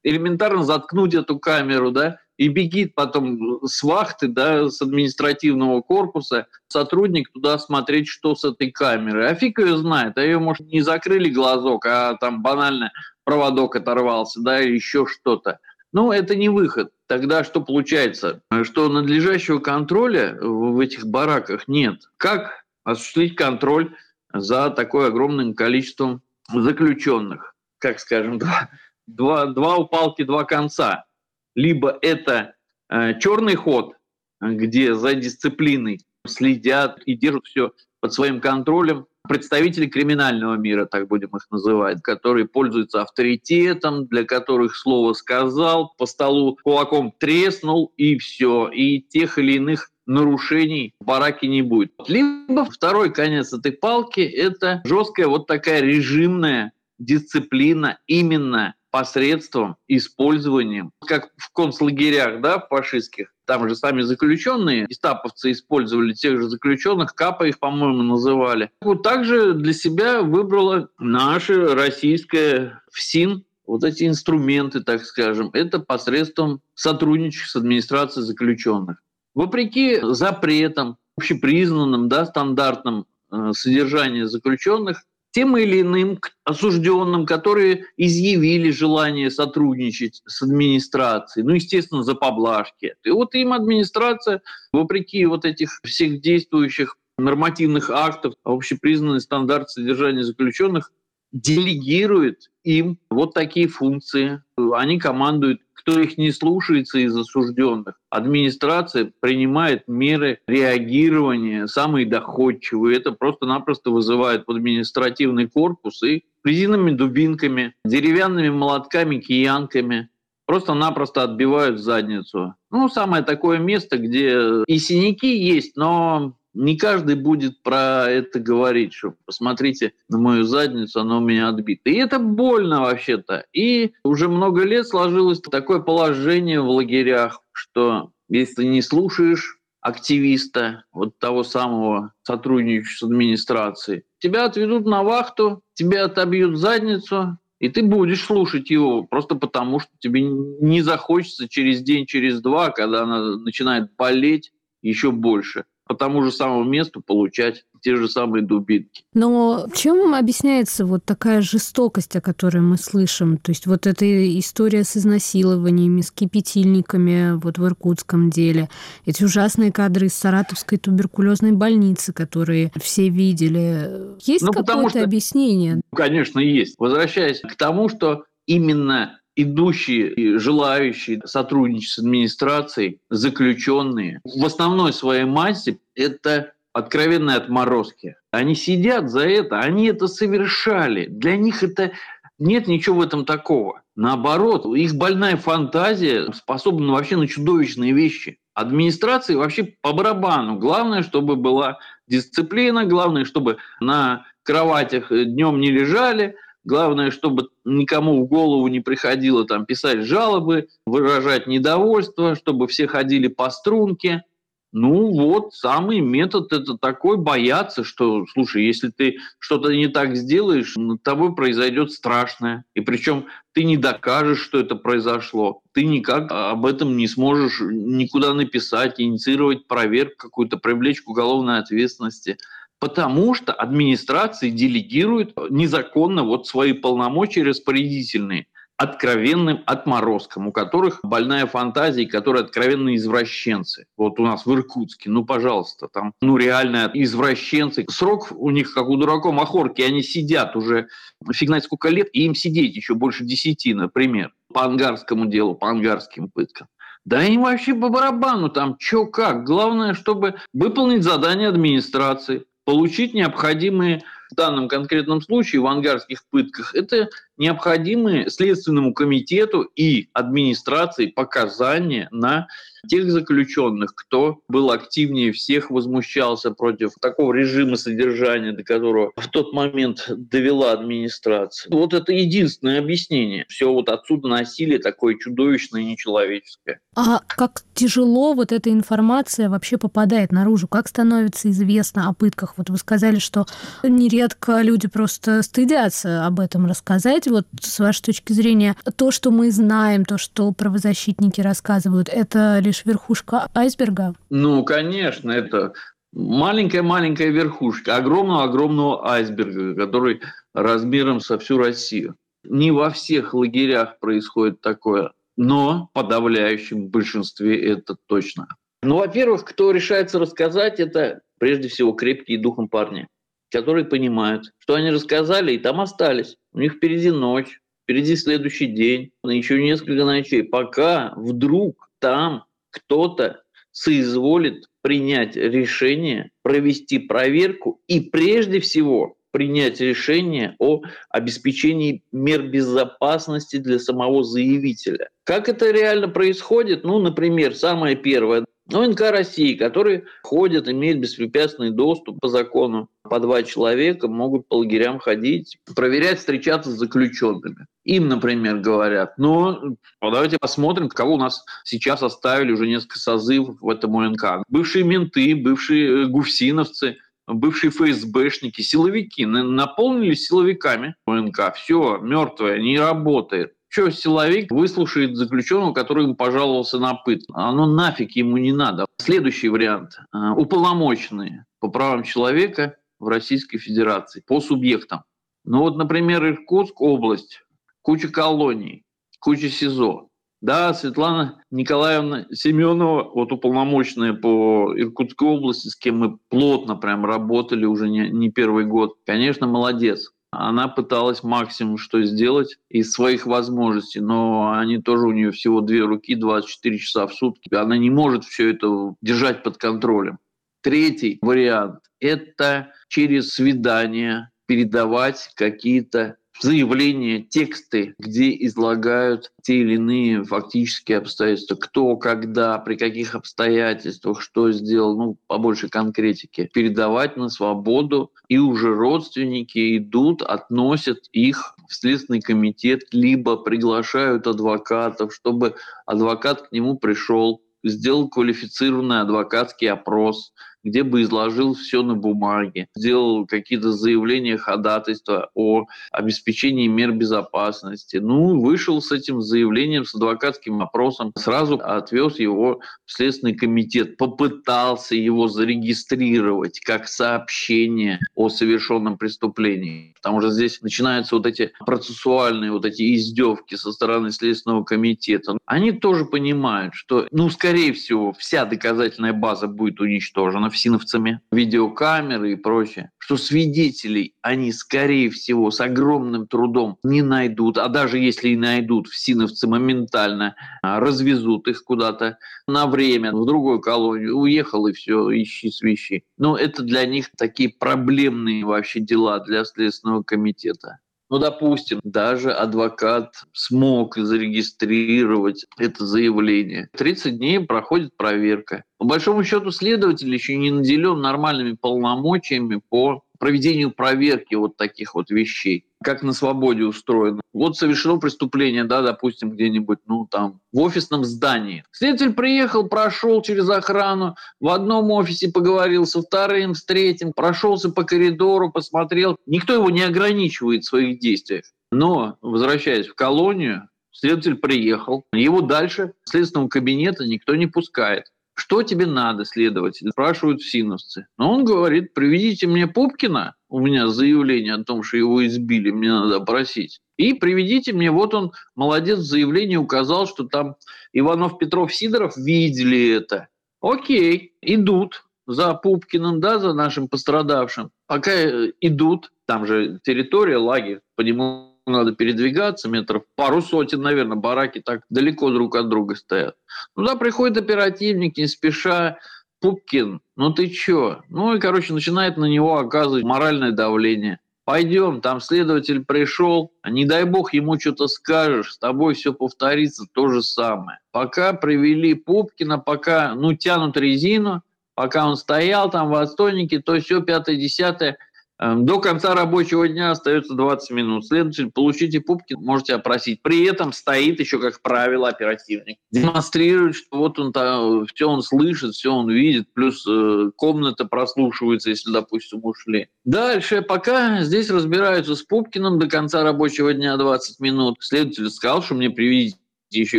элементарно 0.03 0.65
заткнуть 0.65 1.13
эту 1.13 1.39
камеру, 1.39 1.91
да, 1.91 2.21
и 2.39 2.49
бегит 2.49 2.95
потом 2.95 3.61
с 3.67 3.83
вахты, 3.83 4.29
да, 4.29 4.71
с 4.71 4.81
административного 4.81 5.83
корпуса 5.83 6.47
сотрудник 6.69 7.31
туда 7.35 7.59
смотреть, 7.59 8.09
что 8.09 8.35
с 8.35 8.45
этой 8.45 8.71
камерой. 8.71 9.29
А 9.29 9.35
фиг 9.35 9.59
ее 9.59 9.77
знает, 9.77 10.17
а 10.17 10.23
ее, 10.23 10.39
может, 10.39 10.69
не 10.69 10.81
закрыли 10.81 11.29
глазок, 11.29 11.85
а 11.85 12.15
там 12.15 12.41
банально 12.41 12.93
проводок 13.25 13.77
оторвался, 13.77 14.41
да, 14.41 14.63
или 14.63 14.77
еще 14.77 15.05
что-то. 15.05 15.59
Ну, 15.93 16.13
это 16.13 16.35
не 16.35 16.49
выход. 16.49 16.89
Тогда 17.09 17.43
что 17.43 17.63
получается? 17.63 18.43
Что 18.65 18.89
надлежащего 18.91 19.61
контроля 19.61 20.37
в 20.41 20.79
этих 20.79 21.07
бараках 21.07 21.67
нет. 21.67 22.03
Как 22.19 22.67
осуществить 22.85 23.35
контроль 23.35 23.97
за 24.33 24.69
такое 24.71 25.09
огромным 25.09 25.55
количеством 25.55 26.23
заключенных? 26.53 27.55
Как 27.79 27.99
скажем, 27.99 28.39
два, 28.39 28.69
два, 29.07 29.47
два 29.47 29.77
у 29.77 29.87
палки, 29.87 30.23
два 30.23 30.45
конца. 30.45 31.07
Либо 31.55 31.99
это 32.03 32.55
э, 32.91 33.19
черный 33.19 33.55
ход, 33.55 33.95
где 34.43 34.95
за 34.95 35.15
дисциплиной 35.15 36.01
следят 36.27 37.01
и 37.05 37.15
держат 37.15 37.47
все 37.47 37.73
под 38.01 38.13
своим 38.13 38.41
контролем, 38.43 39.07
представители 39.27 39.87
криминального 39.87 40.57
мира, 40.57 40.87
так 40.87 41.09
будем 41.09 41.31
их 41.37 41.47
называть, 41.51 42.03
которые 42.03 42.47
пользуются 42.47 43.03
авторитетом, 43.03 44.07
для 44.07 44.25
которых 44.25 44.77
слово 44.77 45.13
сказал, 45.13 45.95
по 45.97 46.07
столу 46.07 46.59
кулаком 46.63 47.13
треснул 47.19 47.93
и 47.97 48.19
все. 48.19 48.69
И 48.69 49.01
тех 49.01 49.39
или 49.39 49.55
иных 49.55 49.91
нарушений 50.07 50.95
в 51.01 51.05
бараке 51.05 51.47
не 51.49 51.63
будет. 51.63 51.93
Либо 52.07 52.65
второй 52.65 53.13
конец 53.13 53.53
этой 53.53 53.73
палки– 53.73 54.21
это 54.23 54.81
жесткая 54.85 55.29
вот 55.29 55.47
такая 55.47 55.83
режимная 55.83 56.73
дисциплина 56.99 57.99
именно 58.07 58.75
посредством, 58.91 59.77
использованием, 59.87 60.93
как 61.07 61.31
в 61.37 61.53
концлагерях, 61.53 62.41
да, 62.41 62.59
фашистских, 62.59 63.33
там 63.45 63.69
же 63.69 63.75
сами 63.75 64.03
заключенные, 64.03 64.87
гестаповцы 64.87 65.53
использовали 65.53 66.13
тех 66.13 66.39
же 66.39 66.49
заключенных, 66.49 67.15
КАПа 67.15 67.45
их, 67.45 67.59
по-моему, 67.59 68.03
называли. 68.03 68.71
Вот 68.83 69.03
также 69.03 69.55
для 69.55 69.73
себя 69.73 70.23
выбрала 70.23 70.89
наша 70.99 71.75
российская 71.75 72.83
ФСИН 72.93 73.45
вот 73.67 73.85
эти 73.85 74.07
инструменты, 74.07 74.81
так 74.81 75.05
скажем, 75.05 75.51
это 75.53 75.79
посредством 75.79 76.63
сотрудничества 76.75 77.59
с 77.59 77.63
администрацией 77.63 78.25
заключенных. 78.25 79.03
Вопреки 79.35 80.01
запретам, 80.03 80.97
общепризнанным, 81.17 82.09
да, 82.09 82.27
стандартным 82.27 83.07
э, 83.31 83.53
содержания 83.53 84.27
заключенных, 84.27 85.05
тем 85.39 85.57
или 85.57 85.83
иным 85.83 86.19
осужденным, 86.43 87.25
которые 87.25 87.85
изъявили 87.97 88.73
желание 88.73 89.31
сотрудничать 89.31 90.21
с 90.27 90.43
администрацией, 90.43 91.47
ну, 91.47 91.55
естественно, 91.55 92.03
за 92.03 92.17
поблажки. 92.17 92.97
И 93.05 93.11
вот 93.11 93.37
им 93.37 93.53
администрация, 93.53 94.43
вопреки 94.73 95.25
вот 95.27 95.45
этих 95.45 95.79
всех 95.85 96.21
действующих 96.21 96.97
нормативных 97.19 97.89
актов, 97.89 98.35
общепризнанный 98.43 99.21
стандарт 99.21 99.71
содержания 99.71 100.25
заключенных 100.25 100.91
делегирует 101.33 102.51
им 102.65 102.99
вот 103.11 103.35
такие 103.35 103.69
функции. 103.69 104.43
Они 104.57 104.99
командуют, 104.99 105.61
кто 105.73 106.01
их 106.01 106.19
не 106.19 106.33
слушается 106.33 106.99
из 106.99 107.17
осужденных. 107.17 107.99
Администрация 108.11 109.13
принимает 109.21 109.85
меры 109.87 110.41
реагирования, 110.47 111.67
самые 111.67 112.07
доходчивые. 112.07 112.97
Это 112.97 113.13
просто-напросто 113.13 113.91
вызывает 113.91 114.45
в 114.47 114.51
административный 114.51 115.49
корпус 115.49 116.03
и 116.03 116.25
резиновыми 116.45 116.93
дубинками, 116.93 117.75
деревянными 117.85 118.51
молотками, 118.51 119.19
киянками 119.19 120.11
просто-напросто 120.49 121.23
отбивают 121.25 121.79
задницу. 121.79 122.55
Ну, 122.71 122.89
самое 122.89 123.23
такое 123.23 123.59
место, 123.59 123.99
где 123.99 124.65
и 124.67 124.79
синяки 124.79 125.37
есть, 125.37 125.77
но 125.77 126.38
не 126.55 126.77
каждый 126.77 127.15
будет 127.15 127.63
про 127.63 128.07
это 128.09 128.41
говорить, 128.41 128.93
что 128.93 129.15
посмотрите 129.27 129.93
на 130.09 130.19
мою 130.19 130.45
задницу, 130.45 131.01
она 131.01 131.19
у 131.19 131.21
меня 131.21 131.49
отбита. 131.49 131.91
И 131.91 131.95
это 131.95 132.19
больно 132.19 132.81
вообще-то. 132.81 133.45
И 133.53 133.93
уже 134.03 134.29
много 134.29 134.65
лет 134.65 134.87
сложилось 134.87 135.41
такое 135.41 135.81
положение 135.81 136.61
в 136.61 136.69
лагерях, 136.69 137.43
что 137.53 138.11
если 138.29 138.65
не 138.65 138.83
слушаешь 138.83 139.59
активиста, 139.81 140.85
вот 140.93 141.19
того 141.19 141.45
самого 141.45 142.13
сотрудничающего 142.23 142.99
с 142.99 143.03
администрацией, 143.05 144.03
тебя 144.19 144.45
отведут 144.45 144.87
на 144.87 145.03
вахту, 145.03 145.63
тебя 145.75 146.05
отобьют 146.05 146.59
задницу, 146.59 147.39
и 147.59 147.69
ты 147.69 147.83
будешь 147.83 148.25
слушать 148.25 148.71
его 148.71 149.05
просто 149.05 149.35
потому, 149.35 149.81
что 149.81 149.91
тебе 149.99 150.23
не 150.23 150.83
захочется 150.83 151.49
через 151.49 151.83
день, 151.83 152.07
через 152.07 152.41
два, 152.41 152.71
когда 152.71 153.03
она 153.03 153.37
начинает 153.37 153.95
болеть 153.97 154.53
еще 154.83 155.11
больше, 155.11 155.65
по 155.89 155.95
тому 155.95 156.23
же 156.23 156.31
самому 156.31 156.65
месту 156.65 157.01
получать 157.01 157.65
те 157.81 157.97
же 157.97 158.09
самые 158.09 158.45
дубинки. 158.45 159.03
Но 159.15 159.67
чем 159.75 160.15
объясняется 160.15 160.85
вот 160.85 161.05
такая 161.05 161.41
жестокость, 161.41 162.15
о 162.15 162.21
которой 162.21 162.61
мы 162.61 162.77
слышим? 162.77 163.39
То 163.39 163.51
есть 163.51 163.67
вот 163.67 163.87
эта 163.87 164.05
история 164.39 164.85
с 164.85 164.97
изнасилованиями, 164.97 166.03
с 166.03 166.11
кипятильниками 166.11 167.39
вот 167.39 167.59
в 167.59 167.67
иркутском 167.67 168.29
деле, 168.31 168.69
эти 169.07 169.25
ужасные 169.25 169.73
кадры 169.73 170.07
из 170.07 170.15
Саратовской 170.15 170.77
туберкулезной 170.77 171.53
больницы, 171.53 172.13
которые 172.13 172.71
все 172.81 173.09
видели. 173.09 174.17
Есть 174.21 174.45
ну, 174.45 174.53
какое-то 174.53 174.91
что, 174.91 175.05
объяснение? 175.05 175.81
Конечно, 175.95 176.39
есть. 176.39 176.75
Возвращаясь 176.79 177.41
к 177.41 177.57
тому, 177.57 177.89
что 177.89 178.25
именно 178.47 179.18
идущие 179.39 180.13
и 180.13 180.37
желающие 180.37 181.21
сотрудничать 181.25 181.91
с 181.93 181.99
администрацией, 182.01 182.99
заключенные, 183.09 184.21
в 184.25 184.45
основной 184.45 184.93
своей 184.93 185.25
массе 185.25 185.79
это 185.95 186.53
откровенные 186.73 187.37
отморозки. 187.37 188.17
Они 188.33 188.57
сидят 188.57 189.11
за 189.11 189.21
это, 189.21 189.61
они 189.61 189.87
это 189.87 190.09
совершали. 190.09 191.07
Для 191.07 191.37
них 191.37 191.63
это 191.63 191.93
нет 192.41 192.67
ничего 192.67 192.97
в 192.97 193.03
этом 193.03 193.25
такого. 193.25 193.83
Наоборот, 193.95 194.67
их 194.77 194.97
больная 194.97 195.37
фантазия 195.37 196.33
способна 196.33 196.93
вообще 196.93 197.17
на 197.17 197.29
чудовищные 197.29 197.93
вещи. 197.93 198.39
Администрации 198.55 199.37
вообще 199.37 199.75
по 199.81 199.93
барабану. 199.93 200.59
Главное, 200.59 201.05
чтобы 201.05 201.37
была 201.37 201.79
дисциплина, 202.09 202.85
главное, 202.85 203.25
чтобы 203.25 203.59
на 203.81 204.27
кроватях 204.43 205.11
днем 205.11 205.61
не 205.61 205.71
лежали– 205.71 206.35
Главное, 206.69 207.11
чтобы 207.11 207.49
никому 207.65 208.23
в 208.23 208.29
голову 208.29 208.69
не 208.69 208.81
приходило 208.81 209.47
там 209.47 209.65
писать 209.65 210.03
жалобы, 210.03 210.69
выражать 210.85 211.47
недовольство, 211.47 212.35
чтобы 212.35 212.67
все 212.67 212.87
ходили 212.87 213.29
по 213.29 213.49
струнке. 213.49 214.23
Ну 214.71 215.11
вот, 215.15 215.55
самый 215.55 216.01
метод 216.01 216.53
это 216.53 216.77
такой, 216.77 217.17
бояться, 217.17 217.85
что, 217.85 218.27
слушай, 218.35 218.67
если 218.67 218.91
ты 218.91 219.17
что-то 219.39 219.75
не 219.75 219.89
так 219.89 220.15
сделаешь, 220.15 220.75
над 220.77 221.03
тобой 221.03 221.35
произойдет 221.35 221.91
страшное. 221.91 222.67
И 222.75 222.83
причем 222.83 223.29
ты 223.55 223.65
не 223.65 223.79
докажешь, 223.79 224.43
что 224.43 224.61
это 224.61 224.77
произошло. 224.77 225.63
Ты 225.73 225.87
никак 225.87 226.31
об 226.31 226.67
этом 226.67 226.99
не 226.99 227.09
сможешь 227.09 227.61
никуда 227.63 228.35
написать, 228.35 229.01
инициировать 229.01 229.67
проверку 229.69 230.17
какую-то, 230.19 230.59
привлечь 230.59 231.01
к 231.01 231.09
уголовной 231.09 231.61
ответственности 231.61 232.37
потому 232.81 233.35
что 233.35 233.53
администрации 233.53 234.51
делегируют 234.51 235.35
незаконно 235.51 236.25
вот 236.25 236.47
свои 236.47 236.73
полномочия 236.73 237.43
распорядительные 237.43 238.47
откровенным 238.79 239.65
отморозкам, 239.67 240.47
у 240.47 240.53
которых 240.53 241.01
больная 241.03 241.47
фантазия, 241.47 242.07
которые 242.07 242.45
откровенные 242.45 242.95
извращенцы. 242.95 243.87
Вот 243.97 244.21
у 244.21 244.23
нас 244.23 244.47
в 244.47 244.55
Иркутске, 244.55 245.11
ну, 245.11 245.25
пожалуйста, 245.25 245.89
там, 245.93 246.13
ну, 246.23 246.37
реально 246.37 246.89
извращенцы. 246.95 247.85
Срок 247.91 248.29
у 248.31 248.51
них, 248.51 248.73
как 248.73 248.89
у 248.89 248.97
дураков 248.97 249.35
махорки, 249.35 249.83
они 249.83 250.03
сидят 250.03 250.55
уже 250.55 250.87
фиг 251.33 251.49
знает 251.49 251.65
сколько 251.65 251.89
лет, 251.89 252.09
и 252.13 252.25
им 252.25 252.37
сидеть 252.37 252.77
еще 252.77 252.95
больше 252.95 253.25
десяти, 253.25 253.75
например, 253.75 254.33
по 254.55 254.65
ангарскому 254.65 255.27
делу, 255.27 255.57
по 255.57 255.69
ангарским 255.71 256.31
пыткам. 256.31 256.69
Да 257.05 257.25
им 257.25 257.43
вообще 257.43 257.75
по 257.75 257.89
барабану 257.89 258.49
там, 258.49 258.77
что 258.79 259.07
как. 259.07 259.45
Главное, 259.45 259.95
чтобы 259.95 260.37
выполнить 260.53 261.03
задание 261.03 261.49
администрации 261.49 262.45
получить 262.69 263.15
необходимые 263.15 264.03
в 264.31 264.35
данном 264.35 264.69
конкретном 264.69 265.23
случае 265.23 265.63
в 265.63 265.67
ангарских 265.67 266.23
пытках, 266.29 266.75
это 266.75 267.09
необходимые 267.39 268.29
Следственному 268.29 268.93
комитету 268.93 269.63
и 269.75 270.11
администрации 270.13 271.07
показания 271.07 272.09
на 272.11 272.47
тех 272.87 273.11
заключенных, 273.11 273.95
кто 273.95 274.41
был 274.49 274.71
активнее 274.71 275.33
всех, 275.33 275.71
возмущался 275.71 276.51
против 276.51 276.93
такого 277.01 277.33
режима 277.33 277.77
содержания, 277.77 278.53
до 278.53 278.63
которого 278.63 279.13
в 279.17 279.29
тот 279.29 279.53
момент 279.53 280.05
довела 280.09 280.73
администрация. 280.73 281.71
Вот 281.71 281.95
это 281.95 282.13
единственное 282.13 282.79
объяснение. 282.79 283.45
Все 283.49 283.73
вот 283.73 283.89
отсюда 283.89 284.29
насилие 284.29 284.79
такое 284.79 285.17
чудовищное 285.17 285.83
и 285.83 285.87
нечеловеческое. 285.87 286.81
А 286.95 287.21
как 287.27 287.63
тяжело 287.75 288.35
вот 288.35 288.53
эта 288.53 288.71
информация 288.71 289.49
вообще 289.49 289.79
попадает 289.79 290.33
наружу? 290.33 290.67
Как 290.67 290.89
становится 290.89 291.51
известно 291.51 292.09
о 292.09 292.15
пытках? 292.15 292.55
Вот 292.57 292.71
вы 292.71 292.77
сказали, 292.77 293.19
что 293.19 293.47
нередко 293.83 294.61
люди 294.63 294.89
просто 294.89 295.43
стыдятся 295.43 296.27
об 296.27 296.41
этом 296.41 296.67
рассказать. 296.67 297.29
Вот 297.29 297.47
с 297.61 297.79
вашей 297.79 298.03
точки 298.03 298.33
зрения, 298.33 298.77
то, 298.97 299.11
что 299.11 299.31
мы 299.31 299.51
знаем, 299.51 300.05
то, 300.05 300.19
что 300.19 300.51
правозащитники 300.53 301.41
рассказывают, 301.41 302.09
это 302.09 302.59
лишь 302.69 302.85
верхушка 302.85 303.49
айсберга? 303.55 304.15
Ну, 304.31 304.63
конечно, 304.65 305.31
это 305.31 305.73
маленькая-маленькая 306.13 307.29
верхушка 307.29 307.97
огромного-огромного 307.97 309.09
айсберга, 309.09 309.75
который 309.75 310.21
размером 310.55 311.21
со 311.21 311.39
всю 311.39 311.59
Россию. 311.59 312.15
Не 312.45 312.71
во 312.71 312.91
всех 312.91 313.35
лагерях 313.35 313.99
происходит 313.99 314.61
такое, 314.61 315.13
но 315.37 315.89
в 315.91 315.93
подавляющем 315.93 316.89
большинстве 316.89 317.73
это 317.73 317.97
точно. 318.07 318.47
Ну, 318.83 318.99
во-первых, 318.99 319.45
кто 319.45 319.71
решается 319.71 320.19
рассказать, 320.19 320.79
это 320.79 321.21
прежде 321.39 321.69
всего 321.69 321.93
крепкие 321.93 322.39
духом 322.39 322.69
парни, 322.69 323.09
которые 323.51 323.85
понимают, 323.85 324.53
что 324.59 324.75
они 324.75 324.91
рассказали 324.91 325.53
и 325.53 325.59
там 325.59 325.81
остались. 325.81 326.37
У 326.53 326.61
них 326.61 326.75
впереди 326.75 327.11
ночь, 327.11 327.61
впереди 327.83 328.15
следующий 328.17 328.67
день, 328.67 329.11
еще 329.25 329.61
несколько 329.63 330.05
ночей, 330.05 330.45
пока 330.45 331.13
вдруг 331.17 331.89
там 331.99 332.45
кто-то 332.71 333.43
соизволит 333.71 334.67
принять 334.83 335.37
решение, 335.37 336.31
провести 336.43 336.99
проверку 336.99 337.81
и 337.87 338.01
прежде 338.01 338.61
всего 338.61 339.17
принять 339.31 339.81
решение 339.81 340.57
о 340.59 340.83
обеспечении 341.11 342.03
мер 342.13 342.43
безопасности 342.43 343.57
для 343.57 343.79
самого 343.79 344.25
заявителя. 344.25 345.11
Как 345.25 345.49
это 345.49 345.71
реально 345.71 346.09
происходит? 346.09 346.85
Ну, 346.85 346.99
например, 346.99 347.55
самое 347.55 347.95
первое. 347.95 348.47
ОНК 348.73 349.01
России, 349.01 349.55
которые 349.55 350.05
ходят, 350.23 350.69
имеют 350.69 350.99
беспрепятственный 350.99 351.71
доступ 351.71 352.21
по 352.21 352.29
закону. 352.29 352.89
По 353.03 353.19
два 353.19 353.43
человека 353.43 354.09
могут 354.09 354.47
по 354.49 354.57
лагерям 354.57 354.99
ходить, 354.99 355.59
проверять, 355.75 356.19
встречаться 356.19 356.71
с 356.71 356.75
заключенными. 356.79 357.67
Им, 357.89 358.09
например, 358.09 358.59
говорят, 358.59 359.17
ну, 359.17 359.79
давайте 360.03 360.37
посмотрим, 360.39 360.91
кого 360.91 361.15
у 361.15 361.17
нас 361.17 361.43
сейчас 361.65 362.03
оставили 362.03 362.53
уже 362.53 362.67
несколько 362.67 362.99
созывов 362.99 363.57
в 363.63 363.71
этом 363.71 363.97
ОНК. 363.97 364.45
Бывшие 364.47 364.85
менты, 364.85 365.35
бывшие 365.35 366.03
э, 366.03 366.07
гуфсиновцы, 366.07 366.99
бывшие 367.27 367.71
ФСБшники, 367.71 368.61
силовики 368.61 369.25
наполнились 369.25 370.27
силовиками 370.27 370.97
ОНК. 371.07 371.55
Все, 371.55 371.97
мертвое, 372.03 372.59
не 372.59 372.79
работает. 372.79 373.55
Что 373.69 373.89
силовик 373.89 374.53
выслушает 374.53 375.17
заключенного, 375.17 375.73
который 375.73 376.05
ему 376.05 376.15
пожаловался 376.15 376.79
на 376.79 376.93
пытку? 376.93 377.33
Оно 377.39 377.65
нафиг 377.65 378.13
ему 378.17 378.37
не 378.37 378.53
надо. 378.53 378.85
Следующий 378.99 379.49
вариант. 379.49 379.99
А, 380.13 380.35
уполномоченные 380.35 381.47
по 381.59 381.69
правам 381.69 382.03
человека 382.03 382.77
в 382.99 383.09
Российской 383.09 383.57
Федерации 383.57 384.23
по 384.27 384.43
субъектам. 384.43 385.05
Ну 385.45 385.61
вот, 385.61 385.79
например, 385.79 386.27
Иркутск 386.27 386.79
область, 386.83 387.41
куча 387.89 388.09
колоний, 388.09 388.85
куча 389.19 389.49
СИЗО. 389.49 390.11
Да, 390.43 390.75
Светлана 390.75 391.43
Николаевна 391.51 392.27
Семенова, 392.31 393.11
вот 393.15 393.33
уполномоченная 393.33 394.13
по 394.13 394.75
Иркутской 394.77 395.27
области, 395.27 395.69
с 395.69 395.75
кем 395.75 396.01
мы 396.01 396.19
плотно 396.29 396.77
прям 396.77 397.07
работали 397.07 397.65
уже 397.65 397.89
не, 397.89 398.11
не 398.11 398.31
первый 398.31 398.67
год, 398.67 398.97
конечно, 399.07 399.47
молодец. 399.47 400.13
Она 400.33 400.69
пыталась 400.69 401.23
максимум 401.23 401.79
что 401.79 402.03
сделать 402.03 402.59
из 402.69 402.93
своих 402.93 403.25
возможностей, 403.25 404.01
но 404.01 404.53
они 404.53 404.83
тоже 404.83 405.07
у 405.07 405.13
нее 405.13 405.31
всего 405.31 405.63
две 405.63 405.83
руки, 405.83 406.15
24 406.15 406.79
часа 406.79 407.07
в 407.07 407.15
сутки. 407.15 407.55
Она 407.55 407.79
не 407.79 407.89
может 407.89 408.25
все 408.25 408.51
это 408.51 408.97
держать 409.01 409.43
под 409.43 409.57
контролем. 409.57 410.19
Третий 410.61 411.19
вариант– 411.23 411.81
это 412.01 412.71
через 412.89 413.31
свидание 413.31 414.29
передавать 414.45 415.31
какие-то 415.37 416.19
заявления, 416.41 417.23
тексты, 417.23 417.95
где 417.99 418.31
излагают 418.47 419.33
те 419.43 419.61
или 419.61 419.75
иные 419.75 420.25
фактические 420.25 420.99
обстоятельства, 420.99 421.57
кто, 421.57 421.97
когда, 421.97 422.59
при 422.59 422.77
каких 422.77 423.15
обстоятельствах, 423.15 424.21
что 424.21 424.53
сделал, 424.53 424.97
ну, 424.97 425.19
побольше 425.27 425.69
конкретики, 425.69 426.51
передавать 426.53 427.17
на 427.17 427.29
свободу, 427.29 428.13
и 428.29 428.39
уже 428.39 428.75
родственники 428.75 429.79
идут, 429.79 430.23
относят 430.23 430.99
их 431.13 431.55
в 431.69 431.75
Следственный 431.75 432.21
комитет, 432.21 432.83
либо 432.93 433.37
приглашают 433.37 434.27
адвокатов, 434.27 435.15
чтобы 435.15 435.55
адвокат 435.87 436.49
к 436.49 436.53
нему 436.53 436.77
пришел, 436.77 437.43
сделал 437.65 438.09
квалифицированный 438.09 439.01
адвокатский 439.01 439.69
опрос, 439.69 440.33
где 440.69 440.83
бы 440.83 441.03
изложил 441.03 441.55
все 441.55 441.83
на 441.83 441.95
бумаге, 441.95 442.69
сделал 442.75 443.27
какие-то 443.27 443.73
заявления, 443.73 444.37
ходатайства 444.37 445.31
о 445.35 445.67
обеспечении 445.91 446.67
мер 446.67 446.93
безопасности. 446.93 447.97
Ну, 447.97 448.41
вышел 448.41 448.81
с 448.81 448.93
этим 448.93 449.21
заявлением, 449.21 449.85
с 449.85 449.95
адвокатским 449.95 450.61
опросом, 450.61 451.13
сразу 451.17 451.61
отвез 451.63 452.19
его 452.19 452.61
в 452.85 452.93
Следственный 452.93 453.35
комитет, 453.35 453.97
попытался 453.97 454.95
его 454.95 455.29
зарегистрировать 455.29 456.61
как 456.61 456.89
сообщение 456.89 457.99
о 458.15 458.29
совершенном 458.29 458.99
преступлении. 458.99 459.95
Потому 459.95 460.21
что 460.21 460.31
здесь 460.31 460.63
начинаются 460.63 461.17
вот 461.17 461.27
эти 461.27 461.53
процессуальные 461.67 462.53
вот 462.53 462.65
эти 462.65 462.95
издевки 462.95 463.55
со 463.55 463.73
стороны 463.73 464.11
Следственного 464.11 464.65
комитета. 464.65 465.39
Они 465.47 465.73
тоже 465.73 466.05
понимают, 466.05 466.75
что, 466.75 467.07
ну, 467.11 467.31
скорее 467.31 467.73
всего, 467.73 468.13
вся 468.13 468.45
доказательная 468.45 469.13
база 469.13 469.47
будет 469.47 469.81
уничтожена 469.81 470.51
всиновцами, 470.59 471.21
видеокамеры 471.31 472.33
и 472.33 472.37
прочее, 472.37 472.91
что 472.99 473.17
свидетелей 473.17 474.15
они, 474.23 474.53
скорее 474.53 475.09
всего, 475.11 475.51
с 475.51 475.61
огромным 475.61 476.27
трудом 476.27 476.79
не 476.83 477.03
найдут, 477.03 477.59
а 477.59 477.69
даже 477.69 477.99
если 477.99 478.31
и 478.31 478.37
найдут, 478.37 478.89
всиновцы 478.89 479.47
моментально 479.47 480.35
а, 480.63 480.81
развезут 480.81 481.49
их 481.49 481.63
куда-то 481.63 482.19
на 482.47 482.67
время 482.67 483.13
в 483.13 483.25
другую 483.25 483.61
колонию, 483.61 484.19
уехал 484.19 484.67
и 484.67 484.73
все, 484.73 485.11
ищи 485.11 485.51
свищи. 485.51 486.05
Но 486.19 486.37
это 486.37 486.63
для 486.63 486.85
них 486.87 487.11
такие 487.17 487.51
проблемные 487.51 488.45
вообще 488.45 488.81
дела 488.81 489.21
для 489.21 489.45
Следственного 489.45 490.03
комитета. 490.03 490.79
Ну, 491.11 491.19
допустим, 491.19 491.81
даже 491.85 492.33
адвокат 492.33 493.15
смог 493.33 493.97
зарегистрировать 493.97 495.47
это 495.59 495.87
заявление. 495.87 496.69
30 496.77 497.17
дней 497.17 497.41
проходит 497.41 497.97
проверка. 497.97 498.65
По 498.77 498.85
большому 498.85 499.25
счету, 499.25 499.51
следователь 499.51 500.13
еще 500.13 500.37
не 500.37 500.51
наделен 500.51 501.01
нормальными 501.01 501.53
полномочиями 501.53 502.61
по 502.69 503.03
проведению 503.19 503.71
проверки 503.71 504.35
вот 504.35 504.57
таких 504.57 504.95
вот 504.95 505.11
вещей, 505.11 505.67
как 505.83 506.03
на 506.03 506.13
свободе 506.13 506.65
устроено. 506.65 507.21
Вот 507.33 507.57
совершено 507.57 507.99
преступление, 507.99 508.65
да, 508.65 508.83
допустим, 508.83 509.31
где-нибудь, 509.31 509.79
ну, 509.87 510.07
там, 510.11 510.41
в 510.53 510.61
офисном 510.61 511.05
здании. 511.05 511.65
Следователь 511.73 512.15
приехал, 512.15 512.69
прошел 512.69 513.23
через 513.23 513.49
охрану, 513.49 514.17
в 514.41 514.49
одном 514.49 514.91
офисе 514.91 515.31
поговорил 515.31 515.87
со 515.87 516.03
вторым, 516.03 516.55
с 516.55 516.65
третьим, 516.65 517.13
прошелся 517.13 517.71
по 517.71 517.85
коридору, 517.85 518.51
посмотрел. 518.51 519.17
Никто 519.27 519.55
его 519.55 519.71
не 519.71 519.83
ограничивает 519.83 520.65
в 520.65 520.69
своих 520.69 520.99
действиях. 520.99 521.45
Но, 521.71 522.17
возвращаясь 522.23 522.87
в 522.87 522.95
колонию, 522.95 523.69
следователь 523.93 524.37
приехал, 524.37 525.05
его 525.13 525.43
дальше 525.43 525.93
следственного 526.05 526.49
кабинета 526.49 527.05
никто 527.05 527.35
не 527.35 527.47
пускает. 527.47 528.07
Что 528.39 528.63
тебе 528.63 528.87
надо, 528.87 529.25
следователь? 529.25 529.91
Спрашивают 529.91 530.43
синовцы. 530.43 531.09
Но 531.19 531.33
он 531.33 531.45
говорит, 531.45 531.93
приведите 531.93 532.47
мне 532.47 532.69
Пупкина, 532.69 533.35
у 533.49 533.59
меня 533.59 533.89
заявление 533.89 534.55
о 534.55 534.63
том, 534.63 534.85
что 534.85 534.97
его 534.97 535.27
избили, 535.27 535.73
мне 535.73 535.91
надо 535.91 536.21
просить. 536.21 536.81
И 536.97 537.15
приведите 537.15 537.73
мне, 537.73 537.91
вот 537.91 538.15
он, 538.15 538.31
молодец, 538.55 539.01
в 539.01 539.07
заявлении 539.07 539.57
указал, 539.57 540.07
что 540.07 540.23
там 540.23 540.55
Иванов, 540.93 541.39
Петров, 541.39 541.75
Сидоров 541.75 542.17
видели 542.17 542.91
это. 542.91 543.27
Окей, 543.61 544.35
идут 544.41 545.05
за 545.27 545.55
Пупкиным, 545.55 546.21
да, 546.21 546.39
за 546.39 546.53
нашим 546.53 546.87
пострадавшим. 546.87 547.73
Пока 547.89 548.13
э, 548.13 548.53
идут, 548.61 549.11
там 549.27 549.47
же 549.47 549.81
территория, 549.83 550.37
лагерь, 550.37 550.81
по 550.95 551.01
нему 551.01 551.58
надо 551.71 551.93
передвигаться, 551.93 552.69
метров 552.69 553.03
пару 553.15 553.43
сотен, 553.43 553.83
наверное, 553.83 554.17
бараки 554.17 554.61
так 554.61 554.83
далеко 554.91 555.31
друг 555.31 555.57
от 555.57 555.69
друга 555.69 555.95
стоят. 555.95 556.37
Туда 556.75 556.97
приходит 556.97 557.37
оперативник, 557.37 558.17
не 558.17 558.27
спеша, 558.27 558.99
Пупкин, 559.41 560.01
ну 560.17 560.33
ты 560.33 560.49
чё? 560.49 561.03
Ну 561.09 561.35
и, 561.35 561.41
короче, 561.41 561.73
начинает 561.73 562.17
на 562.17 562.25
него 562.25 562.59
оказывать 562.59 563.05
моральное 563.05 563.53
давление. 563.53 564.19
Пойдем, 564.45 565.01
там 565.01 565.21
следователь 565.21 565.85
пришел, 565.85 566.53
а 566.63 566.71
не 566.71 566.85
дай 566.87 567.05
бог 567.05 567.35
ему 567.35 567.61
что-то 567.61 567.87
скажешь, 567.87 568.55
с 568.55 568.59
тобой 568.59 568.95
все 568.95 569.13
повторится 569.13 569.85
то 569.93 570.09
же 570.09 570.23
самое. 570.23 570.79
Пока 570.91 571.35
привели 571.35 571.95
Пупкина, 571.95 572.59
пока, 572.59 573.15
ну, 573.15 573.35
тянут 573.35 573.77
резину, 573.77 574.43
пока 574.75 575.07
он 575.07 575.17
стоял 575.17 575.71
там 575.71 575.91
в 575.91 575.95
отстойнике, 575.95 576.61
то 576.61 576.81
все 576.81 577.03
пятое-десятое– 577.03 577.99
до 578.39 578.79
конца 578.79 579.15
рабочего 579.15 579.69
дня 579.69 579.91
остается 579.91 580.35
20 580.35 580.71
минут. 580.71 581.07
Следователь, 581.07 581.51
получите 581.51 582.01
пупки, 582.01 582.35
можете 582.35 582.75
опросить. 582.75 583.21
При 583.23 583.45
этом 583.45 583.73
стоит 583.73 584.21
еще, 584.21 584.39
как 584.39 584.63
правило, 584.63 585.09
оперативник. 585.09 585.79
Демонстрирует, 585.91 586.77
что 586.77 586.99
вот 586.99 587.19
он 587.19 587.33
там, 587.33 587.87
все 587.87 588.09
он 588.09 588.23
слышит, 588.23 588.75
все 588.75 588.93
он 588.93 589.11
видит, 589.11 589.53
плюс 589.53 589.85
э, 589.89 590.31
комната 590.37 590.85
прослушивается, 590.85 591.71
если, 591.71 591.91
допустим, 591.91 592.41
ушли. 592.45 592.89
Дальше, 593.05 593.63
пока 593.63 594.23
здесь 594.23 594.51
разбираются 594.51 595.17
с 595.17 595.23
Пупкиным 595.23 595.79
до 595.79 595.89
конца 595.89 596.23
рабочего 596.23 596.73
дня 596.73 596.97
20 596.97 597.41
минут, 597.41 597.79
следователь 597.81 598.31
сказал, 598.31 598.63
что 598.63 598.75
мне 598.75 598.91
приведите 598.91 599.39
еще 599.71 599.99